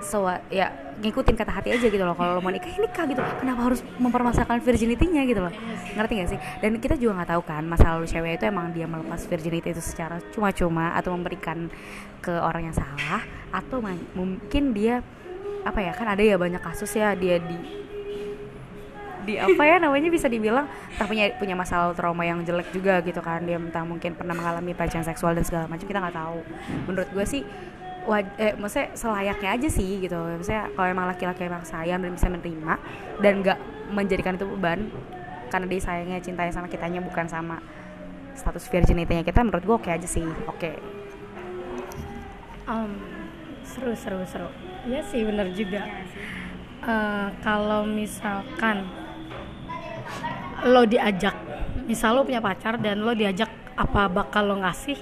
so 0.05 0.29
ya 0.53 0.69
ngikutin 1.01 1.35
kata 1.35 1.51
hati 1.51 1.69
aja 1.75 1.87
gitu 1.91 2.05
loh 2.05 2.15
kalau 2.15 2.39
lo 2.39 2.41
mau 2.45 2.53
nikah. 2.53 2.71
Nikah 2.77 3.05
gitu? 3.11 3.23
Kenapa 3.41 3.61
harus 3.67 3.81
mempermasalahkan 3.99 4.63
virginity-nya 4.63 5.27
gitu 5.27 5.41
loh? 5.43 5.53
Ngerti 5.97 6.13
gak 6.21 6.29
sih? 6.37 6.41
Dan 6.63 6.79
kita 6.79 6.95
juga 6.95 7.19
nggak 7.19 7.31
tahu 7.35 7.43
kan 7.43 7.63
masa 7.67 7.99
lalu 7.99 8.07
cewek 8.07 8.39
itu 8.39 8.45
emang 8.47 8.71
dia 8.71 8.87
melepas 8.87 9.25
virginity 9.27 9.75
itu 9.75 9.83
secara 9.83 10.23
cuma-cuma 10.31 10.95
atau 10.95 11.11
memberikan 11.17 11.67
ke 12.23 12.31
orang 12.31 12.71
yang 12.71 12.77
salah 12.77 13.25
atau 13.51 13.83
mungkin 14.15 14.71
dia 14.77 15.03
apa 15.65 15.81
ya 15.81 15.93
kan 15.97 16.13
ada 16.13 16.21
ya 16.21 16.37
banyak 16.37 16.61
kasus 16.61 16.93
ya 16.93 17.17
dia 17.17 17.41
di 17.41 17.57
di 19.25 19.41
apa 19.41 19.65
ya 19.65 19.81
namanya 19.81 20.13
bisa 20.13 20.29
dibilang 20.29 20.69
entah 20.69 21.09
punya 21.09 21.33
punya 21.41 21.57
masalah 21.57 21.97
trauma 21.97 22.29
yang 22.29 22.45
jelek 22.45 22.69
juga 22.71 23.01
gitu 23.01 23.25
kan. 23.25 23.41
Dia 23.49 23.57
entah 23.57 23.83
mungkin 23.83 24.13
pernah 24.13 24.37
mengalami 24.37 24.77
pelecehan 24.77 25.03
seksual 25.03 25.33
dan 25.33 25.45
segala 25.49 25.65
macam 25.65 25.89
kita 25.89 25.97
nggak 25.97 26.17
tahu. 26.17 26.39
Menurut 26.87 27.09
gue 27.09 27.25
sih 27.25 27.43
waj 28.05 28.27
eh, 28.37 28.55
maksudnya 28.57 28.93
selayaknya 28.97 29.51
aja 29.57 29.69
sih 29.69 30.01
gitu. 30.01 30.17
Maksudnya 30.17 30.71
kalau 30.77 30.89
emang 30.89 31.07
laki-laki 31.09 31.49
emang 31.49 31.65
sayang 31.65 32.01
dan 32.05 32.13
bisa 32.13 32.29
menerima 32.29 32.75
dan 33.21 33.33
nggak 33.41 33.59
menjadikan 33.93 34.37
itu 34.37 34.47
beban 34.49 34.89
karena 35.49 35.67
dia 35.71 35.81
sayangnya 35.81 36.19
cintanya 36.21 36.53
sama 36.53 36.67
kitanya 36.67 37.01
bukan 37.05 37.29
sama 37.29 37.61
status 38.35 38.67
virginity-nya 38.67 39.23
kita 39.23 39.47
menurut 39.47 39.65
gue 39.65 39.77
oke 39.79 39.91
aja 39.91 40.09
sih. 40.09 40.25
Oke. 40.51 40.75
Okay. 40.75 40.77
um, 42.67 42.93
seru 43.65 43.93
seru 43.97 44.21
seru. 44.27 44.49
Ya 44.85 45.01
sih 45.07 45.25
bener 45.25 45.53
juga. 45.57 45.89
Uh, 46.85 47.33
kalau 47.41 47.89
misalkan 47.89 48.85
lo 50.69 50.85
diajak 50.85 51.33
misal 51.85 52.17
lo 52.17 52.25
punya 52.25 52.41
pacar 52.41 52.77
dan 52.81 53.01
lo 53.01 53.13
diajak 53.17 53.49
apa 53.77 54.09
bakal 54.09 54.53
lo 54.53 54.57
ngasih 54.61 54.97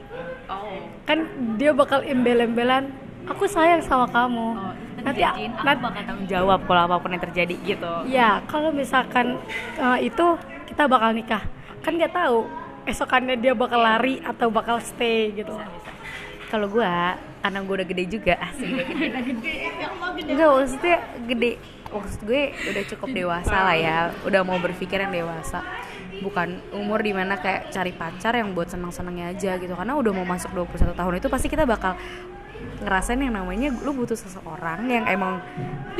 kan 1.07 1.19
dia 1.59 1.71
bakal 1.75 2.01
embel-embelan 2.03 2.91
aku 3.27 3.45
sayang 3.47 3.83
sama 3.83 4.07
kamu. 4.11 4.47
Oh, 4.55 4.75
nanti 5.03 5.23
aku 5.23 5.41
bakal 5.59 6.03
tanggung 6.07 6.29
jawab 6.29 6.61
kalau 6.67 6.81
apa 6.87 6.97
pun 7.03 7.11
yang 7.15 7.23
terjadi 7.23 7.55
gitu. 7.63 7.93
Ya 8.11 8.43
kalau 8.47 8.71
misalkan 8.75 9.39
uh, 9.79 9.99
itu 9.99 10.39
kita 10.71 10.87
bakal 10.87 11.15
nikah. 11.15 11.43
Kan 11.83 11.99
nggak 11.99 12.15
tahu 12.15 12.47
esokannya 12.87 13.39
dia 13.39 13.55
bakal 13.55 13.83
lari 13.83 14.19
atau 14.23 14.51
bakal 14.51 14.79
stay 14.83 15.31
gitu. 15.35 15.55
Bisa, 15.55 15.67
bisa. 15.71 15.93
kalau 16.51 16.67
gue 16.69 16.95
karena 17.43 17.59
gue 17.63 17.75
udah 17.75 17.89
gede 17.89 18.05
juga. 18.11 18.35
Asik 18.47 18.71
udah 18.71 19.23
gede 19.23 19.55
enggak 20.31 20.51
maksudnya 20.51 20.97
gede. 21.27 21.53
Maksud 21.93 22.21
gue 22.25 22.43
udah 22.57 22.83
cukup 22.89 23.09
dewasa 23.13 23.57
lah 23.69 23.77
ya. 23.77 23.99
Udah 24.25 24.41
mau 24.41 24.57
berpikir 24.57 24.97
yang 24.97 25.13
dewasa 25.13 25.61
bukan 26.23 26.63
umur 26.73 27.03
di 27.03 27.13
mana 27.13 27.37
kayak 27.37 27.75
cari 27.75 27.93
pacar 27.93 28.39
yang 28.39 28.55
buat 28.55 28.71
senang-senangnya 28.71 29.35
aja 29.35 29.59
gitu. 29.59 29.75
Karena 29.75 29.99
udah 29.99 30.13
mau 30.15 30.27
masuk 30.27 30.55
21 30.55 30.95
tahun 30.95 31.15
itu 31.19 31.29
pasti 31.29 31.47
kita 31.51 31.67
bakal 31.69 31.99
ngerasain 32.83 33.19
yang 33.19 33.35
namanya 33.35 33.71
lu 33.83 33.95
butuh 33.95 34.19
seseorang 34.19 34.87
yang 34.91 35.05
emang 35.07 35.39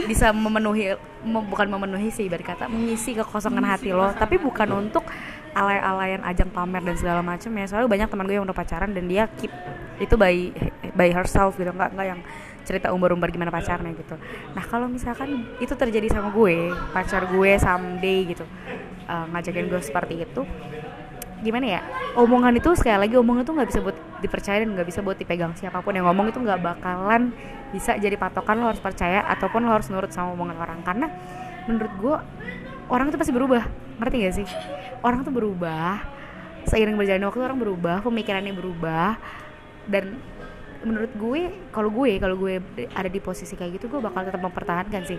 bisa 0.07 0.35
memenuhi 0.35 0.95
mem- 1.23 1.47
bukan 1.47 1.67
memenuhi 1.71 2.11
sih 2.11 2.27
ibarat 2.27 2.55
kata 2.55 2.65
mengisi 2.67 3.15
kekosongan 3.15 3.63
hati 3.63 3.95
lo 3.95 4.11
tapi 4.15 4.39
bukan 4.39 4.71
untuk 4.71 5.07
alay-alayan 5.53 6.25
ajang 6.25 6.49
pamer 6.51 6.83
dan 6.83 6.97
segala 6.97 7.21
macam 7.21 7.51
ya. 7.55 7.67
Soalnya 7.69 7.89
banyak 7.91 8.09
teman 8.09 8.25
gue 8.27 8.37
yang 8.41 8.47
udah 8.49 8.57
pacaran 8.57 8.91
dan 8.97 9.05
dia 9.07 9.29
keep 9.37 9.53
itu 10.01 10.15
by 10.17 10.51
by 10.97 11.13
herself 11.13 11.55
gitu. 11.61 11.71
Nggak 11.71 11.93
nggak 11.93 12.07
yang 12.09 12.21
cerita 12.63 12.95
umbar-umbar 12.95 13.29
gimana 13.31 13.51
pacarnya 13.51 13.93
gitu. 13.95 14.15
Nah 14.55 14.65
kalau 14.65 14.87
misalkan 14.87 15.45
itu 15.59 15.75
terjadi 15.75 16.09
sama 16.09 16.31
gue 16.31 16.73
pacar 16.95 17.27
gue 17.29 17.51
someday 17.59 18.33
gitu 18.33 18.47
uh, 19.07 19.27
ngajakin 19.33 19.67
gue 19.71 19.81
seperti 19.83 20.23
itu 20.23 20.43
gimana 21.43 21.67
ya 21.67 21.81
omongan 22.15 22.55
itu 22.55 22.71
sekali 22.79 23.03
lagi 23.03 23.19
omongan 23.19 23.43
itu 23.43 23.53
nggak 23.53 23.69
bisa 23.75 23.81
buat 23.83 23.99
dipercaya 24.23 24.63
dan 24.63 24.79
nggak 24.79 24.87
bisa 24.87 25.01
buat 25.03 25.19
dipegang 25.19 25.53
siapa 25.59 25.83
pun. 25.83 25.93
Yang 25.99 26.07
ngomong 26.07 26.27
itu 26.31 26.39
nggak 26.39 26.61
bakalan 26.63 27.35
bisa 27.75 27.99
jadi 27.99 28.15
patokan 28.15 28.63
lo 28.63 28.71
harus 28.71 28.79
percaya 28.79 29.27
ataupun 29.27 29.67
lo 29.67 29.75
harus 29.75 29.91
nurut 29.91 30.15
sama 30.15 30.39
omongan 30.39 30.57
orang. 30.63 30.79
Karena 30.87 31.11
menurut 31.67 31.93
gue 31.99 32.17
orang 32.87 33.11
itu 33.11 33.19
pasti 33.19 33.35
berubah. 33.35 33.67
Ngerti 33.99 34.17
gak 34.23 34.35
sih? 34.39 34.47
Orang 35.03 35.27
tuh 35.27 35.35
berubah 35.35 35.99
seiring 36.67 36.95
berjalannya 36.95 37.27
waktu 37.27 37.43
orang 37.43 37.59
berubah 37.59 37.97
pemikirannya 38.07 38.55
berubah 38.55 39.19
dan 39.91 40.15
menurut 40.87 41.11
gue 41.15 41.41
kalau 41.75 41.91
gue 41.91 42.19
kalau 42.23 42.39
gue 42.39 42.59
ada 42.95 43.11
di 43.11 43.19
posisi 43.19 43.55
kayak 43.59 43.83
gitu 43.83 43.91
gue 43.91 44.01
bakal 44.03 44.27
tetap 44.27 44.43
mempertahankan 44.43 45.03
sih 45.07 45.19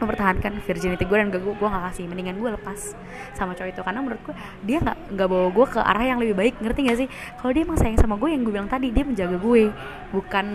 mempertahankan 0.00 0.64
virginity 0.64 1.04
gue 1.04 1.16
dan 1.20 1.28
gue 1.28 1.40
gue 1.40 1.68
gak 1.68 1.84
kasih. 1.92 2.08
Mendingan 2.08 2.40
gue 2.40 2.50
lepas 2.56 2.96
sama 3.36 3.52
cowok 3.52 3.70
itu. 3.70 3.80
Karena 3.84 4.00
menurut 4.00 4.22
gue 4.24 4.34
dia 4.64 4.80
nggak 4.80 4.98
nggak 5.14 5.28
bawa 5.28 5.48
gue 5.52 5.66
ke 5.68 5.80
arah 5.80 6.04
yang 6.08 6.18
lebih 6.18 6.34
baik. 6.34 6.54
Ngerti 6.58 6.80
gak 6.88 6.98
sih? 7.04 7.08
Kalau 7.38 7.52
dia 7.52 7.62
emang 7.62 7.78
sayang 7.78 8.00
sama 8.00 8.16
gue 8.16 8.28
yang 8.32 8.42
gue 8.42 8.52
bilang 8.52 8.70
tadi 8.70 8.88
dia 8.90 9.04
menjaga 9.04 9.36
gue. 9.36 9.68
Bukan 10.10 10.46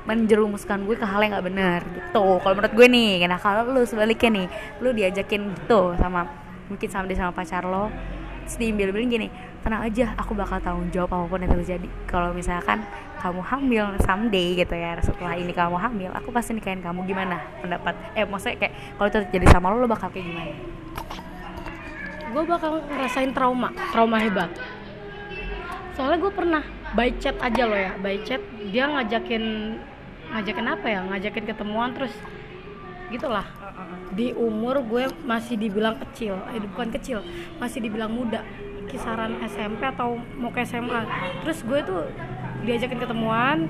menjerumuskan 0.00 0.88
gue 0.88 0.96
ke 0.96 1.06
hal 1.06 1.20
yang 1.22 1.32
nggak 1.38 1.46
benar 1.46 1.80
gitu. 1.86 2.24
Kalau 2.42 2.54
menurut 2.56 2.74
gue 2.74 2.86
nih 2.88 3.28
nah 3.30 3.38
kalau 3.38 3.68
lu 3.68 3.84
sebaliknya 3.86 4.42
nih 4.42 4.46
lu 4.82 4.90
diajakin 4.96 5.54
gitu 5.54 5.94
sama 6.00 6.26
mungkin 6.66 6.88
sama 6.88 7.04
dia 7.06 7.18
sama 7.20 7.32
pacar 7.36 7.62
lo 7.62 7.92
terus 8.46 8.56
diambil-ambilin 8.58 9.10
gini 9.10 9.28
tenang 9.62 9.86
aja 9.86 10.16
aku 10.18 10.32
bakal 10.34 10.58
tanggung 10.58 10.88
jawab 10.90 11.14
apa 11.14 11.26
pun 11.28 11.40
yang 11.44 11.52
terjadi. 11.52 11.88
Kalau 12.08 12.32
misalkan 12.32 12.82
kamu 13.20 13.44
hamil 13.44 13.84
someday 14.00 14.56
gitu 14.56 14.72
ya 14.72 14.96
setelah 15.04 15.36
ini 15.36 15.52
kamu 15.52 15.76
hamil 15.76 16.10
aku 16.16 16.32
pasti 16.32 16.56
nikahin 16.56 16.80
kamu. 16.80 17.04
Gimana 17.04 17.44
pendapat? 17.60 17.94
Eh 18.16 18.24
maksudnya 18.24 18.56
kayak 18.56 18.74
kalau 18.96 19.08
itu 19.12 19.18
terjadi 19.28 19.46
sama 19.52 19.68
lo 19.68 19.84
lo 19.84 19.88
bakal 19.88 20.08
kayak 20.08 20.24
gimana? 20.24 20.52
Gue 22.32 22.42
bakal 22.48 22.80
ngerasain 22.88 23.30
trauma 23.36 23.68
trauma 23.92 24.16
hebat. 24.16 24.48
Soalnya 25.92 26.16
gue 26.16 26.32
pernah 26.32 26.62
by 26.96 27.12
chat 27.20 27.36
aja 27.38 27.62
loh 27.68 27.76
ya 27.76 27.92
by 28.00 28.16
chat 28.24 28.40
dia 28.72 28.88
ngajakin 28.88 29.76
ngajakin 30.32 30.66
apa 30.66 30.86
ya? 30.88 31.00
Ngajakin 31.04 31.44
ketemuan 31.44 31.92
terus 31.92 32.14
gitulah. 33.12 33.44
Di 34.16 34.32
umur 34.32 34.80
gue 34.80 35.12
masih 35.28 35.60
dibilang 35.60 36.00
kecil 36.08 36.40
eh 36.56 36.62
bukan 36.72 36.88
kecil 36.96 37.20
masih 37.60 37.84
dibilang 37.84 38.08
muda. 38.08 38.40
Kisaran 38.88 39.38
SMP 39.46 39.86
atau 39.86 40.18
mau 40.34 40.50
ke 40.50 40.66
SMA 40.66 41.06
terus 41.46 41.62
gue 41.62 41.78
tuh 41.84 42.10
diajakin 42.66 42.98
ketemuan 43.00 43.68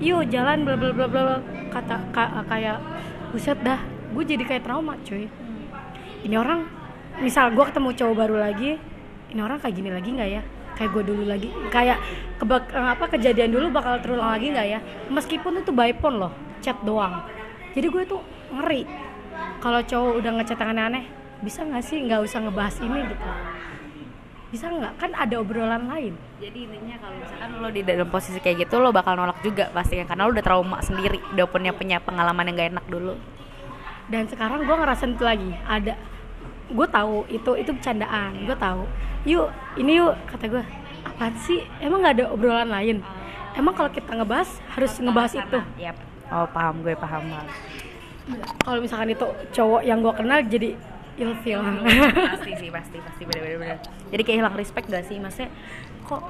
yuk 0.00 0.28
jalan 0.32 0.64
bla 0.64 0.74
bla 0.76 0.92
bla 0.92 1.06
bla. 1.06 1.38
Kata 1.70 1.96
ka- 2.10 2.44
kayak 2.48 2.78
buset 3.30 3.58
dah 3.62 3.80
gue 4.10 4.24
jadi 4.26 4.42
kayak 4.42 4.66
trauma 4.66 4.98
cuy. 5.06 5.30
Ini 6.26 6.36
orang 6.36 6.66
misal 7.20 7.52
gue 7.52 7.64
ketemu 7.64 7.90
cowok 7.96 8.14
baru 8.16 8.36
lagi 8.40 8.80
ini 9.30 9.40
orang 9.40 9.62
kayak 9.62 9.74
gini 9.76 9.90
lagi 9.92 10.08
nggak 10.10 10.30
ya? 10.30 10.42
Kayak 10.74 10.90
gue 10.96 11.02
dulu 11.12 11.22
lagi 11.28 11.48
kayak 11.70 11.98
kebak 12.40 12.72
eh, 12.72 12.88
apa 12.96 13.04
kejadian 13.12 13.52
dulu 13.52 13.70
bakal 13.70 14.00
terulang 14.02 14.34
lagi 14.34 14.50
nggak 14.50 14.66
ya? 14.66 14.80
Meskipun 15.12 15.62
itu 15.62 15.70
by 15.70 15.94
phone 16.00 16.18
loh 16.18 16.32
chat 16.64 16.76
doang. 16.82 17.22
Jadi 17.76 17.86
gue 17.86 18.02
tuh 18.08 18.20
ngeri. 18.50 18.82
Kalau 19.60 19.80
cowok 19.84 20.12
udah 20.24 20.32
ngechat 20.40 20.58
aneh-aneh 20.58 21.04
bisa 21.40 21.64
nggak 21.64 21.84
sih 21.84 21.96
nggak 22.04 22.20
usah 22.20 22.44
ngebahas 22.44 22.76
ini 22.84 23.00
gitu 23.08 23.28
bisa 24.50 24.66
nggak? 24.66 24.98
Kan 24.98 25.10
ada 25.14 25.34
obrolan 25.38 25.86
lain. 25.86 26.14
Jadi 26.42 26.66
intinya 26.66 26.98
kalau 26.98 27.16
misalkan 27.22 27.50
lo 27.62 27.68
di 27.70 27.82
dalam 27.86 28.08
posisi 28.10 28.38
kayak 28.42 28.66
gitu 28.66 28.82
lo 28.82 28.90
bakal 28.90 29.14
nolak 29.14 29.38
juga 29.46 29.70
pasti 29.70 30.02
karena 30.02 30.26
lo 30.26 30.34
udah 30.34 30.44
trauma 30.44 30.78
sendiri 30.82 31.22
udah 31.32 31.46
punya 31.46 31.70
punya 31.70 32.02
pengalaman 32.02 32.50
yang 32.50 32.56
gak 32.58 32.70
enak 32.74 32.86
dulu. 32.90 33.14
Dan 34.10 34.26
sekarang 34.26 34.66
gue 34.66 34.76
ngerasain 34.76 35.14
itu 35.14 35.22
lagi 35.22 35.50
ada 35.62 35.94
gue 36.70 36.86
tahu 36.90 37.26
itu 37.30 37.50
itu 37.54 37.70
bercandaan 37.70 38.42
gue 38.42 38.56
tahu. 38.58 38.82
Yuk 39.22 39.48
ini 39.78 40.02
yuk 40.02 40.18
kata 40.26 40.50
gue 40.50 40.62
apaan 41.06 41.34
sih? 41.46 41.62
Emang 41.78 42.02
nggak 42.02 42.14
ada 42.18 42.24
obrolan 42.34 42.68
lain? 42.68 43.06
Emang 43.54 43.74
kalau 43.78 43.90
kita 43.94 44.18
ngebahas 44.18 44.50
harus 44.74 44.92
ngebahas 44.98 45.32
itu. 45.38 45.58
Yap. 45.78 45.96
oh 46.30 46.46
paham 46.50 46.82
gue 46.82 46.94
paham 46.98 47.22
banget. 47.26 47.54
Kalau 48.62 48.78
misalkan 48.82 49.10
itu 49.14 49.26
cowok 49.54 49.82
yang 49.82 50.02
gue 50.02 50.14
kenal 50.14 50.38
jadi 50.46 50.70
ilfeel 51.20 51.60
pasti 52.32 52.52
sih 52.56 52.68
pasti 52.72 52.96
pasti 52.96 53.22
bener. 53.28 53.76
Jadi 54.08 54.22
kayak 54.24 54.38
hilang 54.40 54.56
respect 54.56 54.88
gak 54.88 55.04
sih? 55.04 55.20
Maksudnya 55.20 55.52
kok 56.08 56.26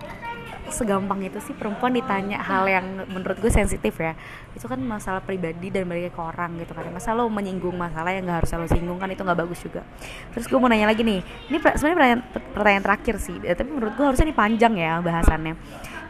segampang 0.70 1.24
itu 1.24 1.38
sih 1.42 1.54
perempuan 1.56 1.94
ditanya 1.94 2.38
hal 2.42 2.66
yang 2.66 3.06
menurut 3.06 3.38
gue 3.38 3.48
sensitif 3.48 3.94
ya? 4.02 4.18
Itu 4.52 4.66
kan 4.66 4.82
masalah 4.82 5.22
pribadi 5.22 5.70
dan 5.70 5.86
balik 5.86 6.14
ke 6.14 6.20
orang 6.20 6.58
gitu 6.58 6.74
kan. 6.74 6.90
Masa 6.90 7.14
lo 7.14 7.30
menyinggung 7.30 7.78
masalah 7.78 8.10
yang 8.10 8.26
gak 8.26 8.42
harus 8.42 8.50
lo 8.58 8.66
singgung 8.66 8.98
kan 8.98 9.08
itu 9.08 9.22
nggak 9.22 9.38
bagus 9.38 9.62
juga. 9.62 9.86
Terus 10.34 10.50
gue 10.50 10.58
mau 10.58 10.66
nanya 10.66 10.90
lagi 10.90 11.06
nih 11.06 11.22
ini 11.22 11.56
sebenarnya 11.62 11.96
pertanyaan, 11.96 12.20
pertanyaan 12.50 12.84
terakhir 12.84 13.14
sih 13.22 13.36
tapi 13.38 13.70
menurut 13.70 13.94
gue 13.94 14.04
harusnya 14.04 14.26
ini 14.26 14.36
panjang 14.36 14.74
ya 14.74 14.98
bahasannya. 14.98 15.54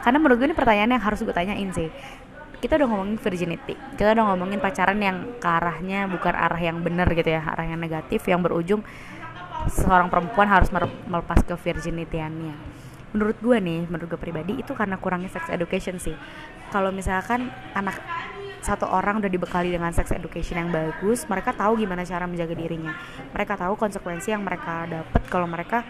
Karena 0.01 0.17
menurut 0.17 0.41
gue 0.41 0.49
ini 0.49 0.57
pertanyaan 0.57 0.91
yang 0.97 1.05
harus 1.05 1.21
gue 1.21 1.35
tanyain 1.37 1.71
sih 1.77 1.93
kita 2.61 2.77
udah 2.77 2.89
ngomongin 2.93 3.17
virginity. 3.17 3.75
Kita 3.97 4.13
udah 4.13 4.25
ngomongin 4.33 4.61
pacaran 4.61 5.01
yang 5.01 5.41
ke 5.41 5.49
arahnya 5.49 6.05
bukan 6.07 6.37
arah 6.37 6.61
yang 6.61 6.85
benar 6.85 7.09
gitu 7.17 7.33
ya 7.33 7.41
arah 7.41 7.65
yang 7.65 7.81
negatif 7.81 8.21
yang 8.29 8.45
berujung 8.45 8.85
seorang 9.69 10.13
perempuan 10.13 10.49
harus 10.49 10.69
melepas 11.09 11.41
ke 11.45 11.57
virginity-annya. 11.57 12.55
Menurut 13.17 13.37
gue 13.43 13.59
nih 13.59 13.89
menurut 13.89 14.13
gue 14.13 14.21
pribadi 14.21 14.61
itu 14.61 14.73
karena 14.77 15.01
kurangnya 15.01 15.33
sex 15.33 15.49
education 15.49 15.97
sih. 15.97 16.15
Kalau 16.71 16.95
misalkan 16.95 17.49
anak 17.73 17.99
satu 18.61 18.85
orang 18.85 19.25
udah 19.25 19.33
dibekali 19.33 19.73
dengan 19.73 19.89
sex 19.97 20.13
education 20.13 20.61
yang 20.61 20.69
bagus 20.69 21.25
mereka 21.25 21.57
tahu 21.57 21.81
gimana 21.81 22.05
cara 22.05 22.29
menjaga 22.29 22.53
dirinya. 22.53 22.93
Mereka 23.33 23.57
tahu 23.57 23.75
konsekuensi 23.81 24.37
yang 24.37 24.45
mereka 24.45 24.85
dapat 24.85 25.23
kalau 25.33 25.49
mereka 25.49 25.83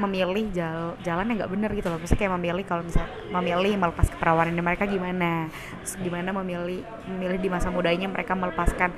memilih 0.00 0.48
jal- 0.56 0.96
jalan 1.04 1.28
yang 1.28 1.44
nggak 1.44 1.52
benar 1.52 1.70
gitu 1.76 1.88
loh. 1.92 2.00
Misalnya 2.00 2.20
kayak 2.24 2.34
memilih 2.40 2.64
kalau 2.64 2.82
misal 2.82 3.04
memilih 3.28 3.72
melepas 3.76 4.06
keperawanan 4.08 4.56
mereka 4.56 4.88
gimana? 4.88 5.52
Terus 5.84 5.94
gimana 6.00 6.32
memilih 6.32 6.80
memilih 7.04 7.38
di 7.38 7.48
masa 7.52 7.68
mudanya 7.68 8.08
mereka 8.08 8.32
melepaskan 8.32 8.96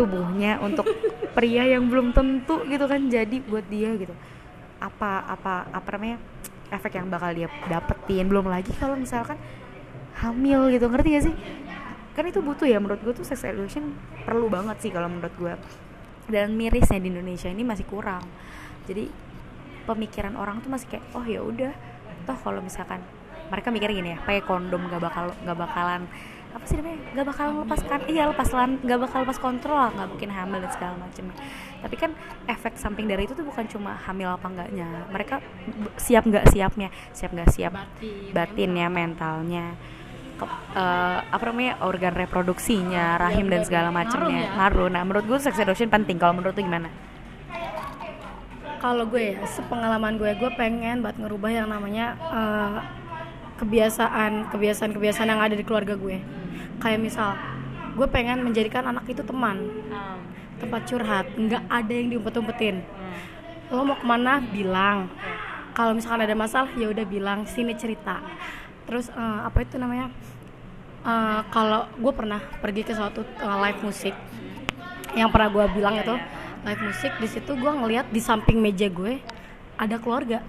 tubuhnya 0.00 0.56
untuk 0.64 0.88
pria 1.36 1.68
yang 1.68 1.92
belum 1.92 2.16
tentu 2.16 2.64
gitu 2.64 2.84
kan 2.88 3.12
jadi 3.12 3.36
buat 3.44 3.68
dia 3.68 3.92
gitu. 4.00 4.16
Apa 4.80 5.28
apa 5.28 5.68
apa 5.68 5.88
namanya 5.94 6.16
efek 6.72 6.96
yang 6.96 7.12
bakal 7.12 7.30
dia 7.36 7.48
dapetin? 7.68 8.24
Belum 8.26 8.48
lagi 8.48 8.72
kalau 8.80 8.96
misalkan 8.96 9.36
hamil 10.16 10.72
gitu 10.72 10.88
ngerti 10.88 11.08
gak 11.12 11.24
sih? 11.28 11.34
Kan 12.12 12.24
itu 12.28 12.40
butuh 12.44 12.68
ya 12.68 12.80
menurut 12.80 13.00
gue 13.00 13.12
tuh 13.16 13.24
sex 13.24 13.44
education 13.44 13.92
perlu 14.24 14.48
banget 14.48 14.80
sih 14.84 14.90
kalau 14.92 15.08
menurut 15.08 15.32
gue 15.36 15.54
dan 16.28 16.54
mirisnya 16.54 17.00
di 17.00 17.08
Indonesia 17.12 17.48
ini 17.52 17.64
masih 17.64 17.84
kurang. 17.88 18.22
Jadi 18.88 19.31
pemikiran 19.84 20.34
orang 20.34 20.60
tuh 20.60 20.70
masih 20.70 20.86
kayak 20.88 21.04
oh 21.14 21.24
ya 21.24 21.40
udah. 21.42 21.72
Toh 22.22 22.38
kalau 22.38 22.62
misalkan 22.62 23.02
mereka 23.50 23.68
mikir 23.68 23.92
gini 23.92 24.16
ya 24.16 24.18
pakai 24.22 24.40
kondom 24.40 24.88
gak 24.88 25.02
bakal 25.02 25.28
nggak 25.44 25.58
bakalan 25.58 26.08
apa 26.52 26.64
sih 26.68 26.76
namanya 26.76 27.00
nggak 27.16 27.26
bakalan 27.32 27.54
lepaskan 27.64 28.00
iya 28.08 28.22
lepas 28.28 28.48
lan 28.52 28.70
nggak 28.80 29.00
bakal 29.00 29.18
lepas 29.24 29.38
kontrol 29.40 29.88
nggak 29.92 30.08
mungkin 30.08 30.30
hamil 30.32 30.58
dan 30.60 30.70
segala 30.72 30.94
macam 31.00 31.24
tapi 31.82 31.94
kan 31.96 32.10
efek 32.44 32.76
samping 32.76 33.08
dari 33.08 33.24
itu 33.24 33.32
tuh 33.32 33.44
bukan 33.44 33.64
cuma 33.68 33.96
hamil 34.04 34.28
apa 34.30 34.46
enggaknya 34.48 35.08
mereka 35.10 35.40
siap 35.98 36.22
nggak 36.24 36.46
siapnya? 36.54 36.88
Siap 37.10 37.30
nggak 37.34 37.50
siap 37.50 37.72
Batin, 37.74 38.30
batinnya 38.30 38.86
mentalnya 38.86 39.74
ke- 40.38 40.60
eh, 40.78 41.18
apa 41.26 41.44
namanya 41.50 41.82
organ 41.82 42.14
reproduksinya 42.14 43.18
rahim 43.18 43.50
dan 43.50 43.66
segala 43.66 43.90
macamnya 43.90 44.46
ya. 44.46 44.50
ngaruh. 44.62 44.88
Nah 44.94 45.02
menurut 45.02 45.26
gue 45.26 45.38
sex 45.42 45.58
education 45.58 45.90
penting. 45.90 46.22
Kalau 46.22 46.38
menurut 46.38 46.54
lu 46.54 46.62
gimana 46.62 46.88
kalau 48.82 49.06
gue 49.06 49.38
ya 49.38 49.46
sepengalaman 49.46 50.18
gue 50.18 50.34
gue 50.34 50.50
pengen 50.58 51.06
buat 51.06 51.14
ngerubah 51.14 51.50
yang 51.54 51.70
namanya 51.70 52.18
eh, 52.18 52.78
kebiasaan 53.62 54.50
kebiasaan 54.50 54.90
kebiasaan 54.90 55.30
yang 55.30 55.38
ada 55.38 55.54
di 55.54 55.62
keluarga 55.62 55.94
gue. 55.94 56.18
Kayak 56.82 56.98
misal 56.98 57.38
gue 57.94 58.06
pengen 58.10 58.42
menjadikan 58.42 58.82
anak 58.90 59.06
itu 59.06 59.22
teman 59.22 59.62
tempat 60.58 60.82
curhat 60.90 61.30
nggak 61.38 61.62
ada 61.70 61.92
yang 61.94 62.10
diumpet-umpetin. 62.10 62.82
Lo 63.70 63.86
mau 63.86 63.94
ke 63.94 64.02
mana? 64.02 64.42
Bilang. 64.42 65.06
Kalau 65.72 65.96
misalkan 65.96 66.26
ada 66.26 66.36
masalah 66.36 66.68
ya 66.74 66.90
udah 66.90 67.06
bilang 67.06 67.46
sini 67.46 67.78
cerita. 67.78 68.18
Terus 68.90 69.14
eh, 69.14 69.40
apa 69.46 69.62
itu 69.62 69.78
namanya? 69.78 70.10
Eh, 71.06 71.40
kalau 71.54 71.86
gue 71.94 72.12
pernah 72.18 72.42
pergi 72.58 72.82
ke 72.82 72.98
suatu 72.98 73.22
live 73.38 73.80
musik. 73.86 74.14
Yang 75.14 75.30
pernah 75.30 75.48
gue 75.54 75.64
bilang 75.70 75.94
itu 76.02 76.14
live 76.62 76.82
musik 76.82 77.12
di 77.18 77.28
situ 77.28 77.52
gue 77.58 77.72
ngeliat 77.72 78.06
di 78.14 78.20
samping 78.22 78.62
meja 78.62 78.86
gue 78.86 79.18
ada 79.78 79.98
keluarga. 79.98 80.42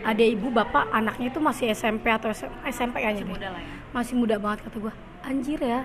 Ada 0.00 0.24
ibu 0.24 0.48
bapak 0.48 0.90
anaknya 0.90 1.28
itu 1.28 1.40
masih 1.42 1.76
SMP 1.76 2.08
atau 2.08 2.32
SM 2.32 2.48
SMP 2.72 3.04
kayaknya 3.04 3.26
deh. 3.26 3.30
muda 3.30 3.48
lah 3.52 3.60
ya. 3.60 3.74
masih 3.90 4.14
muda 4.16 4.36
banget 4.40 4.58
kata 4.64 4.76
gue 4.80 4.94
anjir 5.26 5.60
ya 5.60 5.82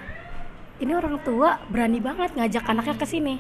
ini 0.80 0.92
orang 0.96 1.20
tua 1.20 1.60
berani 1.68 2.00
banget 2.00 2.32
ngajak 2.36 2.64
anaknya 2.68 2.96
ke 2.96 3.08
sini. 3.08 3.36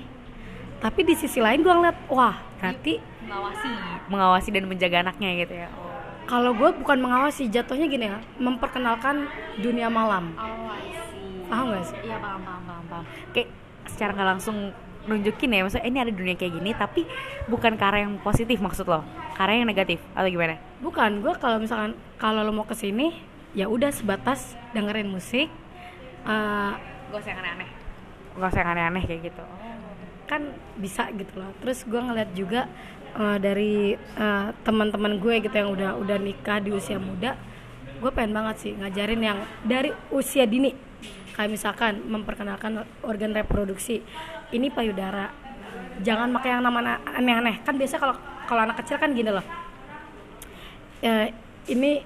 Tapi 0.84 1.02
di 1.08 1.16
sisi 1.16 1.40
lain 1.40 1.64
gue 1.64 1.72
ngeliat 1.72 1.98
wah 2.12 2.36
berarti 2.60 3.00
mengawasi 3.24 3.70
mengawasi 4.12 4.50
dan 4.52 4.64
menjaga 4.68 4.98
anaknya 5.02 5.30
gitu 5.46 5.54
ya? 5.66 5.68
oh, 5.74 5.98
kalau 6.25 6.52
gue 6.54 6.70
bukan 6.82 6.98
mengawasi 7.00 7.50
jatuhnya 7.50 7.88
gini 7.90 8.06
ya 8.12 8.20
memperkenalkan 8.38 9.30
dunia 9.62 9.88
malam. 9.88 10.36
Oh 10.36 10.66
paham 11.46 11.66
gak 11.78 11.86
sih? 11.88 11.98
Iya 12.06 12.18
paham 12.20 12.42
paham 12.42 12.64
paham 12.66 12.84
paham. 12.90 13.06
Kayak 13.32 13.50
secara 13.86 14.12
nggak 14.18 14.30
langsung 14.38 14.58
nunjukin 15.06 15.54
ya 15.54 15.62
maksudnya 15.66 15.88
ini 15.88 15.98
ada 16.02 16.12
dunia 16.12 16.36
kayak 16.38 16.54
gini 16.58 16.72
tapi 16.74 17.02
bukan 17.50 17.78
ke 17.78 17.84
arah 17.86 18.06
yang 18.06 18.18
positif 18.22 18.58
maksud 18.62 18.86
lo? 18.90 19.06
Ke 19.38 19.40
arah 19.46 19.56
yang 19.58 19.70
negatif 19.70 20.02
atau 20.18 20.28
gimana? 20.28 20.58
Bukan 20.82 21.22
gue 21.22 21.34
kalau 21.38 21.58
misalkan 21.62 21.94
kalau 22.18 22.42
lo 22.42 22.52
mau 22.52 22.66
ke 22.66 22.74
sini 22.74 23.14
ya 23.56 23.72
udah 23.72 23.94
sebatas 23.94 24.58
dengerin 24.76 25.08
musik 25.08 25.48
eh, 26.26 26.72
gak 27.12 27.20
usah 27.22 27.32
yang 27.32 27.42
aneh-aneh. 27.46 27.70
Gak 28.36 28.50
usah 28.52 28.60
yang 28.62 28.72
aneh-aneh 28.76 29.04
kayak 29.06 29.22
gitu. 29.32 29.46
kan 30.26 30.42
bisa 30.82 31.14
gitu 31.14 31.38
loh. 31.38 31.54
Terus 31.62 31.86
gue 31.86 32.02
ngeliat 32.02 32.30
juga 32.34 32.66
eh, 33.14 33.38
dari 33.38 33.94
eh, 33.96 34.48
teman-teman 34.66 35.22
gue 35.22 35.46
gitu 35.46 35.56
yang 35.56 35.70
udah 35.72 35.96
udah 36.02 36.18
nikah 36.18 36.58
di 36.60 36.74
usia 36.74 36.98
muda 36.98 37.38
gue 37.96 38.12
pengen 38.12 38.36
banget 38.36 38.56
sih 38.60 38.72
ngajarin 38.76 39.22
yang 39.24 39.40
dari 39.64 39.90
usia 40.12 40.44
dini. 40.46 40.76
Kayak 41.36 41.52
misalkan 41.52 42.00
memperkenalkan 42.08 42.88
organ 43.04 43.36
reproduksi 43.36 44.00
ini 44.56 44.72
payudara. 44.72 45.30
Jangan 46.00 46.32
pakai 46.40 46.56
yang 46.56 46.64
nama 46.64 47.00
aneh-aneh. 47.04 47.62
Kan 47.68 47.76
biasa 47.76 48.00
kalau 48.00 48.16
kalau 48.48 48.62
anak 48.64 48.80
kecil 48.80 48.96
kan 48.96 49.12
gini 49.12 49.32
loh. 49.32 49.44
Eh, 51.04 51.30
ini 51.70 52.00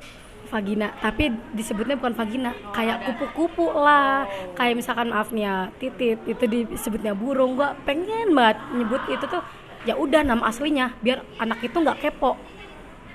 vagina 0.50 0.90
tapi 0.98 1.30
disebutnya 1.54 1.94
bukan 1.94 2.18
vagina 2.18 2.52
kayak 2.74 3.06
kupu-kupu 3.06 3.70
lah. 3.78 4.26
Kayak 4.58 4.82
misalkan 4.82 5.14
maaf 5.14 5.30
nih 5.30 5.46
ya 5.46 5.56
titit 5.78 6.20
itu 6.26 6.44
disebutnya 6.50 7.14
burung. 7.14 7.54
Gua 7.54 7.78
pengen 7.86 8.34
banget 8.34 8.58
nyebut 8.74 9.02
itu 9.14 9.26
tuh 9.30 9.46
ya 9.88 9.96
udah 9.96 10.26
nama 10.26 10.50
aslinya 10.50 10.92
biar 11.00 11.24
anak 11.40 11.64
itu 11.64 11.78
nggak 11.80 12.04
kepo 12.04 12.36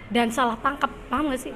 dan 0.08 0.32
salah 0.32 0.56
tangkap 0.60 0.88
paham 1.10 1.32
gak 1.32 1.42
sih? 1.50 1.54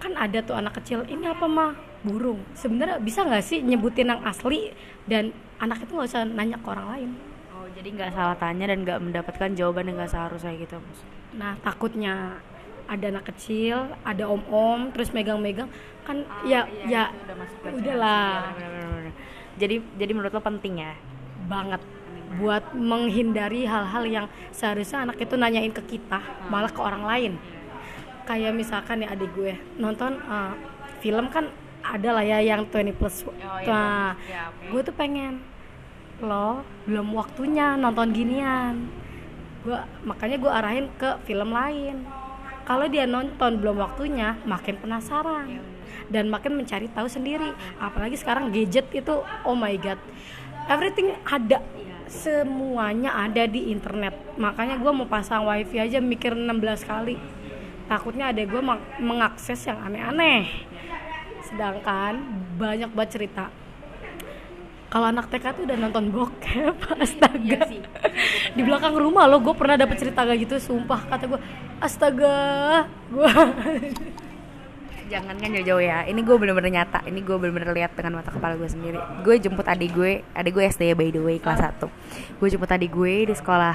Kan 0.00 0.16
ada 0.16 0.40
tuh 0.40 0.56
anak 0.56 0.80
kecil 0.80 1.04
ini 1.08 1.28
apa 1.28 1.44
mah 1.44 1.89
burung. 2.00 2.40
Sebenarnya 2.56 2.96
bisa 2.98 3.24
nggak 3.24 3.44
sih 3.44 3.60
nyebutin 3.60 4.08
yang 4.08 4.22
asli 4.24 4.72
dan 5.04 5.32
anak 5.60 5.84
itu 5.84 5.92
nggak 5.92 6.08
usah 6.08 6.24
nanya 6.24 6.56
ke 6.56 6.68
orang 6.68 6.86
lain? 6.96 7.10
Oh 7.52 7.66
jadi 7.76 7.88
nggak 7.92 8.10
salah 8.16 8.36
tanya 8.40 8.64
dan 8.72 8.78
nggak 8.84 8.98
mendapatkan 9.00 9.50
jawaban 9.52 9.88
yang 9.92 9.96
nggak 10.00 10.12
seharusnya 10.12 10.52
gitu 10.56 10.80
Mas. 10.80 11.00
Nah 11.36 11.52
takutnya 11.60 12.40
ada 12.90 13.06
anak 13.06 13.30
kecil, 13.30 13.94
ada 14.02 14.24
om-om, 14.26 14.90
terus 14.90 15.14
megang-megang, 15.14 15.70
kan 16.02 16.26
ya 16.42 16.66
ya 16.90 17.06
itu 17.14 17.22
udah 17.22 17.36
masuk 17.38 17.58
ke 17.62 17.68
udahlah 17.78 18.50
Iya, 18.50 18.66
bener-bener. 18.66 19.12
jadi 19.54 19.76
jadi 19.94 20.12
menurut 20.16 20.32
lo 20.34 20.42
penting 20.42 20.74
ya? 20.82 20.92
Banget. 21.46 21.78
Buat 22.30 22.74
menghindari 22.74 23.66
hal-hal 23.66 24.04
yang 24.06 24.26
seharusnya 24.50 25.06
anak 25.06 25.22
itu 25.22 25.34
nanyain 25.38 25.70
ke 25.70 25.82
kita, 25.86 26.18
malah 26.50 26.70
ke 26.70 26.80
orang 26.82 27.06
lain. 27.06 27.32
Kayak 28.26 28.58
misalkan 28.58 29.02
ya 29.02 29.14
adik 29.14 29.30
gue 29.38 29.54
nonton 29.78 30.18
eh, 30.18 30.52
film 30.98 31.30
kan 31.30 31.46
ada 31.90 32.08
lah 32.14 32.24
ya 32.24 32.38
yang 32.38 32.66
20 32.70 32.94
plus. 32.94 33.26
iya, 33.34 33.66
nah, 33.66 34.10
Ya, 34.30 34.42
oke. 34.50 34.66
gue 34.70 34.80
tuh 34.86 34.94
pengen 34.94 35.42
lo 36.20 36.62
belum 36.84 37.16
waktunya 37.16 37.74
nonton 37.74 38.12
ginian. 38.12 38.86
Gue 39.64 39.76
makanya 40.04 40.36
gue 40.36 40.52
arahin 40.52 40.86
ke 41.00 41.18
film 41.24 41.50
lain. 41.50 42.04
Kalau 42.68 42.86
dia 42.86 43.08
nonton 43.08 43.58
belum 43.58 43.80
waktunya 43.82 44.38
makin 44.46 44.78
penasaran. 44.78 45.58
Dan 46.10 46.30
makin 46.30 46.54
mencari 46.60 46.86
tahu 46.92 47.10
sendiri. 47.10 47.50
Apalagi 47.82 48.14
sekarang 48.14 48.54
gadget 48.54 48.86
itu 48.94 49.24
oh 49.24 49.56
my 49.56 49.74
god. 49.80 49.98
Everything 50.70 51.16
ada. 51.26 51.58
Semuanya 52.10 53.14
ada 53.14 53.46
di 53.46 53.70
internet. 53.70 54.14
Makanya 54.38 54.78
gue 54.78 54.92
mau 54.92 55.06
pasang 55.06 55.46
wifi 55.46 55.78
aja 55.78 55.98
mikir 56.02 56.34
16 56.36 56.84
kali. 56.86 57.16
Takutnya 57.90 58.30
ada 58.30 58.42
gue 58.42 58.62
mengakses 59.02 59.58
yang 59.66 59.78
aneh-aneh 59.82 60.69
sedangkan 61.50 62.14
banyak 62.56 62.90
banget 62.94 63.10
cerita. 63.18 63.44
Kalau 64.90 65.06
anak 65.06 65.30
TK 65.30 65.54
tuh 65.54 65.62
udah 65.70 65.78
nonton 65.78 66.10
bokep 66.10 66.74
astaga. 67.04 67.38
Iya 67.38 67.60
sih. 67.70 67.82
di 68.58 68.62
belakang 68.66 68.98
rumah 68.98 69.30
lo 69.30 69.38
gue 69.38 69.54
pernah 69.54 69.78
dapet 69.78 70.02
cerita 70.02 70.26
kayak 70.26 70.50
gitu 70.50 70.58
sumpah 70.58 71.06
kata 71.06 71.30
gue 71.30 71.40
astaga. 71.78 72.38
Gue 73.06 73.30
jangan 75.10 75.34
kan 75.42 75.50
jauh-jauh 75.50 75.82
ya 75.82 76.06
ini 76.06 76.22
gue 76.22 76.36
bener-bener 76.38 76.70
nyata 76.70 77.02
ini 77.10 77.18
gue 77.18 77.34
bener-bener 77.34 77.74
lihat 77.74 77.98
dengan 77.98 78.18
mata 78.18 78.34
kepala 78.34 78.58
gue 78.58 78.66
sendiri. 78.66 78.98
Gue 79.22 79.38
jemput 79.38 79.66
adik 79.66 79.94
gue 79.94 80.26
adik 80.34 80.52
gue 80.58 80.64
SD 80.66 80.90
ya 80.90 80.94
by 80.98 81.10
the 81.14 81.22
way 81.22 81.38
kelas 81.38 81.62
1 81.62 81.86
gue 82.38 82.48
jemput 82.50 82.70
adik 82.70 82.90
gue 82.90 83.30
di 83.30 83.34
sekolah 83.34 83.74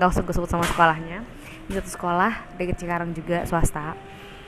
gak 0.00 0.08
usah 0.08 0.24
gue 0.24 0.32
sebut 0.32 0.48
sama 0.48 0.64
sekolahnya. 0.64 1.24
Di 1.68 1.76
satu 1.76 1.90
sekolah 1.92 2.56
deket 2.56 2.80
Cikarang 2.80 3.12
juga 3.12 3.44
swasta 3.44 3.96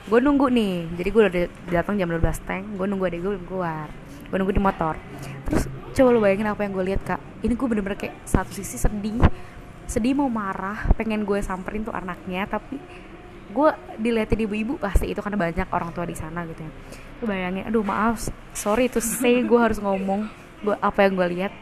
gue 0.06 0.18
nunggu 0.22 0.46
nih 0.54 0.86
jadi 0.94 1.08
gue 1.10 1.22
udah 1.26 1.32
datang 1.74 1.98
jam 1.98 2.06
12 2.06 2.22
teng 2.46 2.62
gue 2.78 2.86
nunggu 2.86 3.04
adik 3.10 3.20
gue 3.26 3.30
belum 3.34 3.46
keluar. 3.50 3.88
Gue 4.26 4.36
nunggu 4.38 4.54
di 4.54 4.62
motor. 4.62 4.94
Terus 5.50 5.66
coba 5.98 6.08
lu 6.14 6.20
bayangin 6.22 6.46
apa 6.46 6.62
yang 6.62 6.72
gue 6.74 6.84
lihat 6.94 7.02
kak. 7.02 7.20
Ini 7.42 7.54
gue 7.58 7.66
bener-bener 7.66 7.98
kayak 7.98 8.14
satu 8.22 8.54
sisi 8.54 8.78
sedih 8.78 9.18
sedih 9.86 10.18
mau 10.18 10.26
marah 10.26 10.90
pengen 10.98 11.22
gue 11.22 11.38
samperin 11.42 11.86
tuh 11.86 11.94
anaknya 11.94 12.42
tapi 12.50 12.78
gue 13.46 13.68
dilihatin 14.02 14.42
ibu-ibu 14.42 14.82
pasti 14.82 15.06
itu 15.06 15.22
karena 15.22 15.38
banyak 15.38 15.70
orang 15.70 15.94
tua 15.94 16.06
di 16.06 16.14
sana 16.14 16.46
gitu 16.46 16.62
ya. 16.62 16.70
Lu 17.22 17.24
bayangin 17.26 17.66
aduh 17.66 17.82
maaf 17.82 18.30
sorry 18.54 18.86
to 18.86 19.02
say 19.02 19.42
gue 19.42 19.58
harus 19.58 19.82
ngomong 19.82 20.30
gue 20.62 20.74
apa 20.78 21.02
yang 21.02 21.18
gue 21.18 21.28
lihat. 21.34 21.52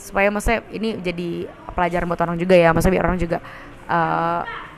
Supaya 0.00 0.32
maksudnya 0.32 0.64
ini 0.72 0.96
jadi 1.04 1.52
pelajaran 1.76 2.08
buat 2.08 2.20
orang 2.24 2.40
juga 2.40 2.56
ya 2.56 2.72
maksudnya 2.72 2.96
biar 2.96 3.06
orang 3.12 3.20
juga 3.20 3.44
eh, 3.92 4.69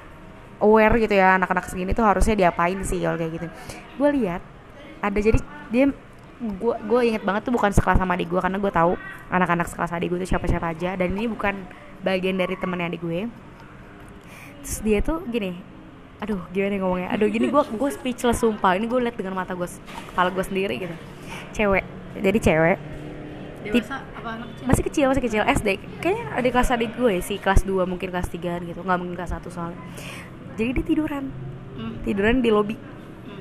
aware 0.62 0.94
gitu 1.03 1.14
ya 1.18 1.37
anak-anak 1.37 1.66
segini 1.66 1.90
tuh 1.92 2.07
harusnya 2.07 2.38
diapain 2.38 2.79
sih 2.87 3.03
kalau 3.03 3.18
kayak 3.18 3.33
gitu. 3.42 3.46
Gue 3.98 4.09
lihat 4.22 4.40
ada 5.03 5.18
jadi 5.18 5.38
dia 5.75 5.90
gue 6.42 6.75
gue 6.75 7.01
inget 7.07 7.22
banget 7.22 7.46
tuh 7.46 7.55
bukan 7.55 7.70
sekelas 7.70 7.98
sama 7.98 8.14
adik 8.18 8.31
gue 8.31 8.40
karena 8.42 8.59
gue 8.59 8.72
tahu 8.72 8.98
anak-anak 9.31 9.66
sekelas 9.70 9.90
adik 9.94 10.14
gue 10.14 10.18
tuh 10.27 10.31
siapa-siapa 10.35 10.75
aja 10.75 10.98
dan 10.98 11.14
ini 11.14 11.31
bukan 11.31 11.55
bagian 12.03 12.38
dari 12.38 12.55
temennya 12.55 12.94
adik 12.94 13.03
gue. 13.03 13.27
Terus 14.62 14.79
dia 14.87 14.98
tuh 15.03 15.27
gini 15.27 15.59
aduh 16.22 16.38
gimana 16.55 16.79
ya 16.79 16.81
ngomongnya? 16.87 17.09
Aduh 17.18 17.27
gini 17.27 17.51
gue 17.51 17.62
gue 17.62 17.90
speechless 17.90 18.42
sumpah. 18.42 18.79
Ini 18.79 18.87
gue 18.87 19.01
liat 19.03 19.18
dengan 19.18 19.35
mata 19.35 19.59
gue 19.59 19.66
kepala 20.14 20.31
gue 20.31 20.44
sendiri 20.46 20.75
gitu. 20.79 20.94
Cewek 21.55 21.85
jadi 22.22 22.38
cewek 22.38 22.79
dewasa 23.62 24.03
apa 24.03 24.29
anak 24.35 24.48
kecil? 24.51 24.66
masih 24.66 24.83
kecil 24.83 25.05
masih 25.11 25.22
kecil 25.22 25.42
SD. 25.46 25.68
Kayaknya 26.03 26.25
ada 26.35 26.48
kelas 26.51 26.70
adik 26.75 26.90
gue 26.98 27.14
sih 27.22 27.38
kelas 27.38 27.62
2 27.62 27.87
mungkin 27.87 28.11
kelas 28.11 28.29
3 28.31 28.59
gitu 28.66 28.81
nggak 28.83 28.98
mungkin 28.98 29.14
kelas 29.14 29.38
1 29.38 29.46
soalnya 29.51 29.79
jadi 30.56 30.70
dia 30.80 30.84
tiduran. 30.84 31.24
Hmm. 31.72 32.04
tiduran 32.04 32.44
di 32.44 32.52
lobi. 32.52 32.76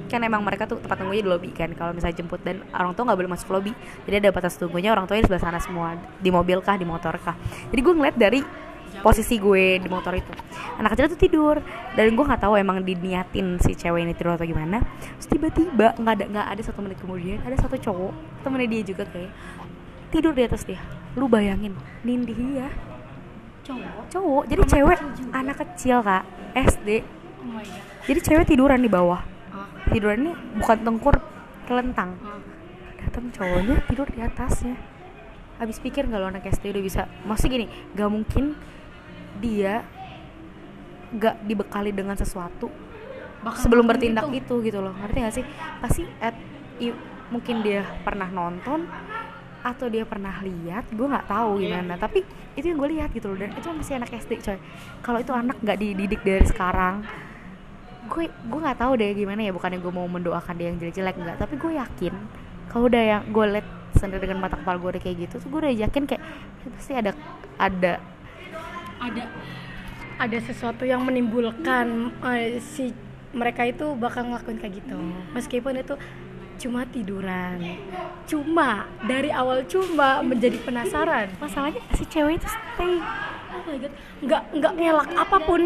Kan 0.08 0.24
emang 0.24 0.43
mereka 0.43 0.67
tuh 0.67 0.80
tempat 0.80 1.00
tunggunya 1.00 1.24
di 1.24 1.32
lobi 1.32 1.50
kan. 1.52 1.71
Kalau 1.76 1.91
misalnya 1.91 2.19
jemput 2.24 2.39
dan 2.43 2.63
orang 2.71 2.95
tua 2.95 3.12
nggak 3.12 3.19
boleh 3.19 3.32
masuk 3.32 3.47
lobi. 3.52 3.71
Jadi 4.08 4.15
ada 4.24 4.30
batas 4.32 4.56
tunggunya 4.56 4.91
orang 4.91 5.08
tuanya 5.08 5.24
di 5.24 5.28
sebelah 5.32 5.43
sana 5.43 5.60
semua. 5.60 5.95
Di 6.19 6.30
mobil 6.32 6.60
kah 6.63 6.76
di 6.76 6.88
motor 6.88 7.15
kah. 7.19 7.36
Jadi 7.71 7.80
gue 7.80 7.93
ngeliat 7.95 8.15
dari 8.15 8.39
posisi 9.00 9.39
gue 9.39 9.80
di 9.80 9.88
motor 9.88 10.15
itu. 10.15 10.32
Anak 10.80 10.95
kecil 10.95 11.15
tuh 11.15 11.19
tidur. 11.19 11.56
Dan 11.95 12.15
gue 12.15 12.26
nggak 12.28 12.43
tahu 12.43 12.60
emang 12.60 12.84
diniatin 12.84 13.60
si 13.63 13.76
cewek 13.76 14.04
ini 14.04 14.15
tidur 14.15 14.36
atau 14.36 14.47
gimana. 14.47 14.84
Terus 15.19 15.28
tiba-tiba 15.32 15.95
nggak 15.95 16.13
ada 16.19 16.26
nggak 16.28 16.47
ada 16.56 16.62
satu 16.63 16.80
menit 16.84 17.00
kemudian 17.00 17.39
ada 17.43 17.56
satu 17.56 17.76
cowok 17.80 18.43
temennya 18.43 18.67
dia 18.67 18.82
juga 18.84 19.04
kayak 19.08 19.32
tidur 20.12 20.36
di 20.36 20.43
atas 20.43 20.67
dia. 20.67 20.80
Lu 21.15 21.32
bayangin 21.32 21.76
nindih 22.04 22.36
dia 22.36 22.67
cowok? 23.74 24.04
Cowok. 24.10 24.44
Jadi 24.46 24.62
cewek 24.68 25.00
anak 25.32 25.56
kecil 25.58 25.98
kak. 26.00 26.24
SD 26.52 26.90
oh 27.00 27.48
my 27.48 27.64
god. 27.64 27.84
Jadi 28.04 28.20
cewek 28.22 28.46
tiduran 28.46 28.80
di 28.80 28.88
bawah. 28.88 29.22
Ah, 29.50 29.68
tidurannya 29.88 30.34
bukan 30.58 30.78
tengkur 30.82 31.16
kelentang. 31.64 32.18
Ah. 32.22 32.40
datang 32.98 33.28
cowoknya 33.30 33.82
tidur 33.86 34.08
di 34.08 34.20
atasnya. 34.20 34.78
Habis 35.58 35.78
pikir 35.78 36.06
nggak 36.06 36.20
lo 36.20 36.28
anak 36.28 36.46
SD 36.46 36.70
udah 36.70 36.82
bisa? 36.82 37.02
Maksudnya 37.24 37.52
gini 37.56 37.68
gak 37.92 38.08
mungkin 38.08 38.54
dia 39.38 39.82
gak 41.12 41.44
dibekali 41.44 41.92
dengan 41.92 42.16
sesuatu 42.16 42.72
Bakal 43.42 43.58
sebelum 43.60 43.84
bertindak 43.84 44.30
itu. 44.30 44.38
itu 44.62 44.70
gitu 44.70 44.80
loh. 44.80 44.94
Ngerti 44.96 45.18
gak 45.20 45.34
sih? 45.34 45.46
Pasti 45.78 46.06
at, 46.18 46.38
i- 46.78 46.98
mungkin 47.30 47.62
dia 47.62 47.84
pernah 48.02 48.28
nonton 48.28 48.86
atau 49.62 49.88
dia 49.88 50.04
pernah 50.04 50.34
lihat 50.41 50.89
gue 50.89 51.08
nggak 51.08 51.28
tahu 51.30 51.62
Iya. 51.62 51.82
gimana. 51.82 51.93
tapi 51.95 52.26
itu 52.58 52.65
yang 52.67 52.78
gue 52.82 52.89
lihat 53.00 53.10
gitu 53.13 53.32
loh 53.32 53.38
dan 53.39 53.54
itu 53.56 53.67
masih 53.71 53.93
anak 53.95 54.12
SD 54.12 54.32
coy. 54.41 54.58
Kalau 55.00 55.19
itu 55.21 55.32
anak 55.32 55.58
nggak 55.62 55.78
dididik 55.78 56.21
dari 56.21 56.45
sekarang 56.45 57.06
gue 58.12 58.28
gue 58.28 58.60
nggak 58.60 58.80
tahu 58.82 58.91
deh 59.00 59.13
gimana 59.15 59.39
ya. 59.45 59.52
Bukannya 59.56 59.80
gue 59.80 59.93
mau 59.93 60.10
mendoakan 60.10 60.54
dia 60.58 60.67
yang 60.74 60.78
jelek-jelek 60.82 61.15
enggak 61.15 61.38
tapi 61.39 61.56
gue 61.56 61.71
yakin 61.78 62.13
kalau 62.67 62.88
udah 62.88 63.04
yang 63.04 63.21
gue 63.30 63.45
liat 63.56 63.67
sendiri 63.95 64.24
dengan 64.24 64.39
mata 64.43 64.56
kepala 64.56 64.80
gue 64.80 65.00
kayak 65.00 65.17
gitu 65.28 65.36
tuh 65.43 65.47
gue 65.52 65.60
udah 65.67 65.74
yakin 65.76 66.04
kayak 66.08 66.24
ya 66.63 66.67
pasti 66.74 66.91
ada 66.95 67.12
ada 67.60 67.93
ada 69.00 69.24
ada 70.17 70.38
sesuatu 70.41 70.86
yang 70.86 71.02
menimbulkan 71.02 72.13
eh, 72.24 72.62
si 72.62 72.93
mereka 73.32 73.63
itu 73.63 73.95
bakal 73.95 74.28
ngelakuin 74.28 74.60
kayak 74.60 74.84
gitu. 74.84 74.95
Meskipun 75.32 75.80
itu 75.80 75.95
cuma 76.62 76.86
tiduran. 76.86 77.58
Cuma 78.30 78.86
dari 79.02 79.34
awal 79.34 79.65
cuma 79.65 80.21
menjadi 80.21 80.62
penasaran. 80.62 81.34
Masalahnya 81.41 81.82
si 81.97 82.06
cewek 82.06 82.38
itu 82.38 82.47
stay. 82.47 83.02
Oh 83.52 83.62
my 83.65 83.78
god 83.82 83.93
nggak 84.21 84.43
nggak 84.62 84.74
ngelak 84.78 85.10
apa 85.17 85.38
pun. 85.41 85.62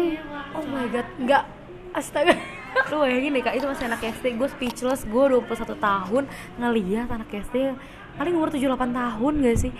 Oh 0.56 0.64
my 0.64 0.88
god 0.88 1.06
nggak. 1.20 1.44
Astaga. 1.92 2.32
Lu 2.92 3.00
bayangin 3.04 3.36
deh 3.36 3.42
kak 3.44 3.56
itu 3.56 3.64
masih 3.68 3.88
anak 3.88 4.04
SD 4.04 4.36
gue 4.36 4.48
speechless 4.52 5.08
gue 5.08 5.24
21 5.32 5.76
tahun 5.80 6.24
ngeliat 6.60 7.08
anak 7.08 7.28
SD 7.32 7.72
paling 8.16 8.32
umur 8.36 8.52
7-8 8.52 8.92
tahun 8.92 9.32
gak 9.44 9.56
sih? 9.56 9.72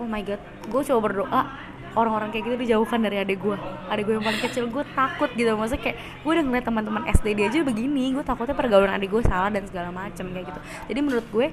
Oh 0.00 0.08
my 0.08 0.24
god 0.24 0.40
gue 0.64 0.80
coba 0.80 1.00
berdoa 1.04 1.42
orang-orang 1.98 2.30
kayak 2.30 2.44
gitu 2.46 2.56
dijauhkan 2.66 3.02
dari 3.02 3.18
adik 3.18 3.42
gue 3.42 3.56
adik 3.90 4.06
gue 4.06 4.14
yang 4.18 4.24
paling 4.24 4.42
kecil 4.42 4.64
gue 4.70 4.84
takut 4.94 5.30
gitu. 5.34 5.50
Maksudnya 5.58 5.82
kayak 5.82 5.96
gue 6.22 6.30
udah 6.30 6.44
ngeliat 6.46 6.64
teman-teman 6.64 7.02
SD 7.10 7.26
dia 7.34 7.46
aja 7.50 7.58
begini. 7.66 8.14
Gue 8.14 8.24
takutnya 8.24 8.54
pergaulan 8.54 8.92
adik 8.94 9.10
gue 9.10 9.22
salah 9.26 9.50
dan 9.50 9.66
segala 9.66 9.90
macem 9.90 10.30
kayak 10.30 10.46
gitu. 10.54 10.60
Jadi 10.92 11.00
menurut 11.02 11.26
gue 11.30 11.46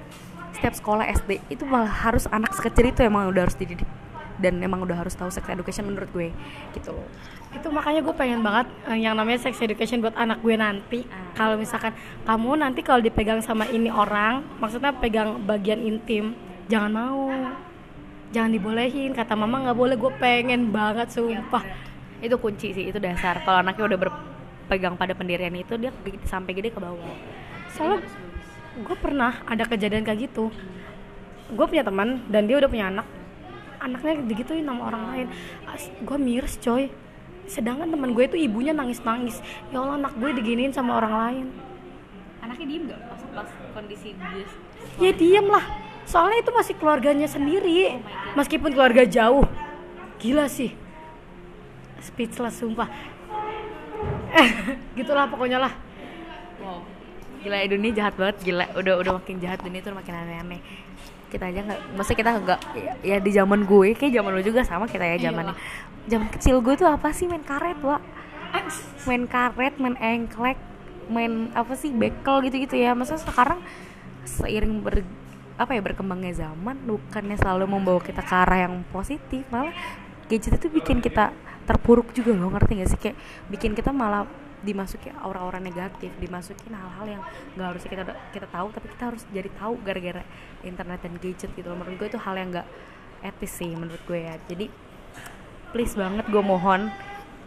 setiap 0.58 0.74
sekolah 0.74 1.06
SD 1.10 1.42
itu 1.54 1.64
malah 1.66 1.90
harus 1.90 2.26
anak 2.30 2.54
sekecil 2.54 2.90
itu 2.90 3.02
emang 3.06 3.30
udah 3.30 3.50
harus 3.50 3.58
dididik. 3.58 3.90
Dan 4.38 4.62
emang 4.62 4.86
udah 4.86 5.02
harus 5.02 5.18
tahu 5.18 5.34
sex 5.34 5.50
education 5.50 5.90
menurut 5.90 6.10
gue 6.14 6.30
gitu 6.78 6.94
loh. 6.94 7.10
Itu 7.58 7.74
makanya 7.74 8.06
gue 8.06 8.14
pengen 8.14 8.46
banget 8.46 8.70
eh, 8.86 9.02
yang 9.02 9.18
namanya 9.18 9.42
sex 9.42 9.58
education 9.66 9.98
buat 9.98 10.14
anak 10.14 10.46
gue 10.46 10.54
nanti. 10.54 11.00
Kalau 11.34 11.58
misalkan 11.58 11.98
kamu 12.30 12.62
nanti 12.62 12.86
kalau 12.86 13.02
dipegang 13.02 13.42
sama 13.42 13.66
ini 13.74 13.90
orang 13.90 14.46
maksudnya 14.62 14.94
pegang 14.94 15.42
bagian 15.42 15.82
intim 15.82 16.38
jangan 16.70 16.92
mau 16.92 17.34
jangan 18.32 18.52
dibolehin 18.52 19.16
kata 19.16 19.34
mama 19.40 19.64
nggak 19.68 19.78
boleh 19.78 19.96
gue 19.96 20.12
pengen 20.20 20.72
banget 20.72 21.16
sumpah. 21.16 21.64
Itu 22.20 22.36
kunci 22.42 22.74
sih 22.74 22.90
itu 22.90 23.00
dasar. 23.00 23.40
Kalau 23.46 23.62
anaknya 23.64 23.96
udah 23.96 24.00
berpegang 24.00 24.96
pada 25.00 25.14
pendirian 25.16 25.54
itu 25.56 25.78
dia 25.80 25.94
sampai 26.28 26.52
gede 26.58 26.74
ke 26.74 26.80
bawah. 26.82 27.16
Soalnya 27.72 28.04
gue 28.78 28.96
pernah 29.00 29.42
ada 29.48 29.64
kejadian 29.64 30.04
kayak 30.04 30.30
gitu. 30.32 30.52
Gue 31.54 31.66
punya 31.70 31.88
teman 31.88 32.26
dan 32.28 32.50
dia 32.50 32.60
udah 32.60 32.70
punya 32.70 32.92
anak. 32.92 33.08
Anaknya 33.78 34.26
digituin 34.26 34.66
sama 34.66 34.90
orang 34.92 35.04
lain. 35.14 35.28
Gue 36.04 36.18
miris 36.20 36.60
coy. 36.60 36.92
Sedangkan 37.48 37.88
teman 37.88 38.12
gue 38.12 38.28
itu 38.28 38.36
ibunya 38.36 38.76
nangis 38.76 39.00
nangis 39.08 39.40
ya 39.72 39.80
allah 39.80 39.96
anak 39.96 40.20
gue 40.20 40.30
diginiin 40.36 40.76
sama 40.76 41.00
orang 41.00 41.14
lain. 41.16 41.46
Anaknya 42.44 42.66
diem 42.68 42.84
gak 42.92 43.02
pas 43.08 43.22
pas 43.32 43.50
kondisi 43.72 44.12
dia? 44.20 44.48
Ya 45.00 45.12
diem 45.16 45.48
lah 45.48 45.87
soalnya 46.08 46.40
itu 46.40 46.52
masih 46.56 46.74
keluarganya 46.80 47.28
sendiri. 47.28 48.00
Meskipun 48.34 48.72
keluarga 48.72 49.04
jauh. 49.04 49.44
Gila 50.18 50.48
sih. 50.48 50.72
Speechless 52.00 52.64
sumpah. 52.64 52.88
Gitulah 54.98 55.28
pokoknya 55.28 55.60
lah. 55.62 55.74
Wow. 56.64 56.82
Gila 57.44 57.58
dunia 57.70 57.92
jahat 57.94 58.16
banget. 58.16 58.40
Gila 58.42 58.66
udah 58.80 58.94
udah 59.04 59.12
makin 59.20 59.38
jahat 59.44 59.60
dunia 59.62 59.84
tuh 59.84 59.94
makin 59.94 60.16
aneh-aneh. 60.16 60.62
Kita 61.28 61.52
aja 61.52 61.60
nggak 61.60 61.80
maksudnya 62.00 62.20
kita 62.24 62.32
nggak 62.40 62.60
ya, 62.72 62.94
ya 63.04 63.18
di 63.20 63.32
zaman 63.36 63.68
gue 63.68 63.92
kayak 64.00 64.16
zaman 64.16 64.32
lu 64.32 64.40
juga 64.40 64.64
sama 64.64 64.88
kita 64.88 65.04
ya 65.04 65.28
zamannya. 65.28 65.60
Zaman 66.08 66.28
kecil 66.32 66.64
gue 66.64 66.74
tuh 66.80 66.88
apa 66.88 67.12
sih? 67.12 67.28
Main 67.28 67.44
karet 67.44 67.78
wa 67.84 68.00
main 69.04 69.28
karet 69.28 69.76
main 69.76 69.96
engklek 70.00 70.56
main 71.12 71.52
apa 71.52 71.76
sih? 71.76 71.92
Bekel 71.92 72.48
gitu-gitu 72.48 72.80
ya. 72.80 72.96
Masa 72.96 73.20
sekarang 73.20 73.60
seiring 74.24 74.80
ber 74.80 75.04
apa 75.58 75.74
ya 75.74 75.82
berkembangnya 75.82 76.48
zaman 76.48 76.78
bukannya 76.86 77.38
selalu 77.38 77.66
membawa 77.66 77.98
kita 77.98 78.22
ke 78.22 78.34
arah 78.34 78.70
yang 78.70 78.86
positif 78.94 79.42
malah 79.50 79.74
gadget 80.30 80.62
itu 80.62 80.70
bikin 80.70 81.02
kita 81.02 81.34
terpuruk 81.66 82.14
juga 82.14 82.32
loh 82.32 82.54
ngerti 82.54 82.80
gak 82.80 82.90
sih? 82.94 83.00
Kayak 83.00 83.18
bikin 83.52 83.74
kita 83.74 83.92
malah 83.92 84.30
dimasuki 84.58 85.14
aura-aura 85.22 85.62
negatif 85.62 86.10
dimasukin 86.18 86.74
hal-hal 86.74 87.06
yang 87.06 87.22
nggak 87.54 87.68
harusnya 87.70 87.90
kita 87.94 88.04
kita 88.34 88.48
tahu 88.50 88.68
tapi 88.74 88.88
kita 88.90 89.04
harus 89.14 89.22
jadi 89.30 89.50
tahu 89.54 89.78
gara-gara 89.86 90.26
internet 90.66 91.00
dan 91.06 91.14
gadget 91.22 91.50
gitu 91.54 91.68
loh. 91.70 91.78
Menurut 91.78 91.98
gue 92.02 92.10
itu 92.10 92.20
hal 92.22 92.36
yang 92.38 92.50
nggak 92.54 92.68
etis 93.22 93.52
sih 93.54 93.70
menurut 93.74 94.02
gue 94.06 94.20
ya. 94.26 94.36
Jadi 94.50 94.66
please 95.74 95.94
banget 95.94 96.26
gue 96.30 96.44
mohon 96.44 96.90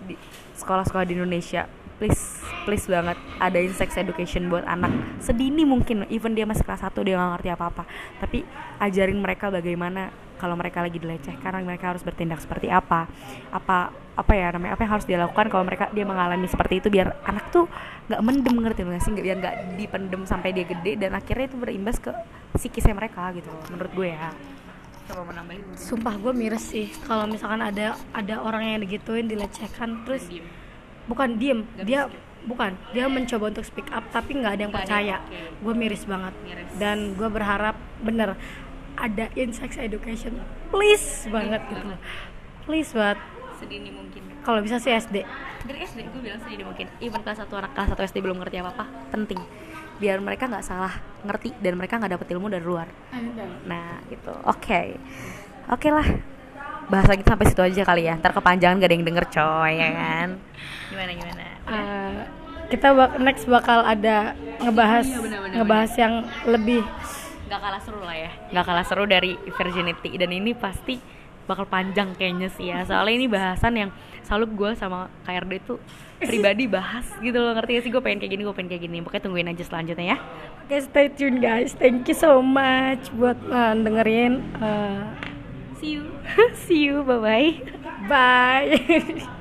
di 0.06 0.14
sekolah-sekolah 0.56 1.04
di 1.08 1.16
Indonesia 1.16 1.68
please 2.00 2.39
please 2.64 2.86
banget 2.86 3.16
adain 3.40 3.72
sex 3.72 3.96
education 3.96 4.48
buat 4.52 4.64
anak. 4.64 4.92
Sedini 5.22 5.64
mungkin 5.64 6.04
even 6.12 6.36
dia 6.36 6.44
masih 6.44 6.64
kelas 6.64 6.84
1 6.84 6.92
dia 7.02 7.16
nggak 7.16 7.30
ngerti 7.38 7.48
apa-apa. 7.52 7.84
Tapi 8.20 8.44
ajarin 8.80 9.18
mereka 9.18 9.48
bagaimana 9.48 10.12
kalau 10.40 10.56
mereka 10.56 10.80
lagi 10.80 10.96
dilecehkan 10.96 11.52
mereka 11.68 11.92
harus 11.92 12.00
bertindak 12.00 12.40
seperti 12.40 12.72
apa. 12.72 13.04
Apa 13.52 13.92
apa 14.16 14.32
ya 14.36 14.52
namanya 14.52 14.76
apa 14.76 14.82
yang 14.84 14.92
harus 14.96 15.06
dia 15.08 15.16
lakukan 15.20 15.48
kalau 15.48 15.64
mereka 15.64 15.88
dia 15.92 16.04
mengalami 16.04 16.44
seperti 16.44 16.84
itu 16.84 16.88
biar 16.92 17.24
anak 17.24 17.48
tuh 17.52 17.64
nggak 18.08 18.20
mendem 18.24 18.56
ngerti 18.56 18.80
nggak 18.84 19.00
sih? 19.04 19.10
Nggak- 19.12 19.26
biar 19.28 19.36
nggak 19.40 19.54
dipendem 19.76 20.22
sampai 20.24 20.50
dia 20.56 20.64
gede 20.64 20.92
dan 20.96 21.12
akhirnya 21.12 21.52
itu 21.52 21.56
berimbas 21.60 21.96
ke 22.00 22.12
psikisnya 22.56 22.96
mereka 22.96 23.32
gitu 23.36 23.48
menurut 23.68 23.92
gue 23.92 24.08
ya. 24.16 24.32
Coba 25.10 25.26
mau 25.26 25.34
nambahin? 25.34 25.62
Sumpah 25.74 26.14
gue 26.16 26.32
miris 26.32 26.64
sih. 26.70 26.86
Kalau 27.04 27.26
misalkan 27.26 27.60
ada 27.60 27.98
ada 28.14 28.34
orang 28.40 28.62
yang 28.62 28.78
digituin 28.86 29.26
dilecehkan 29.28 30.06
terus 30.08 30.24
bukan 31.10 31.34
diem 31.34 31.66
dia 31.82 32.06
bukan 32.48 32.72
dia 32.96 33.04
mencoba 33.06 33.52
untuk 33.52 33.64
speak 33.64 33.88
up 33.92 34.04
tapi 34.08 34.40
nggak 34.40 34.52
ada 34.56 34.62
yang 34.64 34.74
percaya. 34.74 35.16
oke. 35.20 35.60
gue 35.60 35.74
miris 35.76 36.04
banget. 36.08 36.34
Miris. 36.44 36.70
dan 36.80 37.12
gue 37.16 37.28
berharap 37.28 37.76
bener 38.00 38.36
ada 39.00 39.26
sex 39.32 39.80
education. 39.80 40.36
Please 40.68 41.24
banget 41.32 41.60
gitu. 41.72 41.88
Please 42.68 42.90
banget. 42.92 43.18
Sedini 43.56 43.90
mungkin. 43.92 44.22
Kalau 44.40 44.60
bisa 44.64 44.80
sih 44.80 44.92
SD 44.92 45.24
dari 45.64 45.84
SD 45.84 46.08
gue 46.08 46.22
bilang 46.24 46.40
sedini 46.40 46.64
mungkin. 46.64 46.86
Even 47.04 47.20
kelas 47.20 47.44
satu 47.44 47.60
anak 47.60 47.76
kelas 47.76 47.88
satu 47.92 48.02
SD 48.04 48.24
belum 48.24 48.40
ngerti 48.40 48.56
apa 48.60 48.70
apa 48.72 48.84
penting. 49.12 49.40
Biar 50.00 50.16
mereka 50.20 50.48
nggak 50.48 50.64
salah 50.64 50.94
ngerti 51.24 51.52
dan 51.60 51.76
mereka 51.76 52.00
nggak 52.00 52.16
dapet 52.16 52.26
ilmu 52.32 52.48
dari 52.48 52.64
luar. 52.64 52.88
Nah 53.68 54.00
gitu. 54.08 54.32
Oke. 54.48 54.96
Oke 55.68 55.88
lah. 55.92 56.08
Bahasa 56.90 57.14
kita 57.14 57.36
sampai 57.36 57.46
situ 57.46 57.62
aja 57.62 57.82
kali 57.86 58.08
ya. 58.08 58.18
Ntar 58.18 58.34
kepanjangan 58.34 58.82
gak 58.82 58.88
ada 58.90 58.94
yang 58.98 59.06
denger 59.06 59.26
coy 59.30 59.72
ya 59.78 59.90
kan? 59.94 60.28
Gimana 60.90 61.12
gimana 61.14 61.49
Uh, 61.70 62.26
kita 62.66 62.94
bak 62.94 63.18
next 63.18 63.46
bakal 63.46 63.82
ada 63.82 64.34
ngebahas 64.58 65.06
Iya, 65.06 65.18
benar-benar. 65.18 65.54
ngebahas 65.58 65.92
yang 65.98 66.14
lebih 66.46 66.82
nggak 67.50 67.60
kalah 67.60 67.80
seru 67.82 68.00
lah 68.02 68.14
ya. 68.14 68.30
Nggak 68.50 68.64
kalah 68.66 68.86
seru 68.86 69.04
dari 69.06 69.32
virginity. 69.46 70.10
Dan 70.14 70.30
ini 70.30 70.54
pasti 70.54 70.98
bakal 71.46 71.66
panjang 71.66 72.14
kayaknya 72.14 72.46
sih 72.46 72.70
ya. 72.70 72.86
Soalnya 72.86 73.14
ini 73.18 73.26
bahasan 73.26 73.74
yang 73.74 73.90
selalu 74.22 74.54
gue 74.54 74.70
sama 74.78 75.10
KRD 75.26 75.52
tuh 75.66 75.82
pribadi 76.22 76.70
bahas 76.70 77.10
gitu 77.18 77.42
loh. 77.42 77.58
Ngerti 77.58 77.70
gak 77.74 77.82
sih? 77.82 77.90
Gue 77.90 78.02
pengen 78.06 78.22
kayak 78.22 78.32
gini 78.38 78.42
gue 78.46 78.54
pengen 78.54 78.70
kayak 78.70 78.82
gini. 78.86 78.96
Pokoknya 79.02 79.22
tungguin 79.26 79.50
aja 79.50 79.64
selanjutnya 79.66 80.06
ya. 80.14 80.18
Oke, 80.62 80.78
stay 80.78 81.10
tune 81.10 81.42
guys. 81.42 81.74
Thank 81.74 82.06
you 82.06 82.14
so 82.14 82.38
much 82.38 83.10
buat 83.18 83.34
uh, 83.50 83.74
dengerin. 83.74 84.46
Uh, 84.62 85.10
see 85.82 85.98
you. 85.98 86.06
See 86.70 86.86
you. 86.86 87.02
Bye 87.08 87.18
bye 87.18 87.50
bye. 89.26 89.39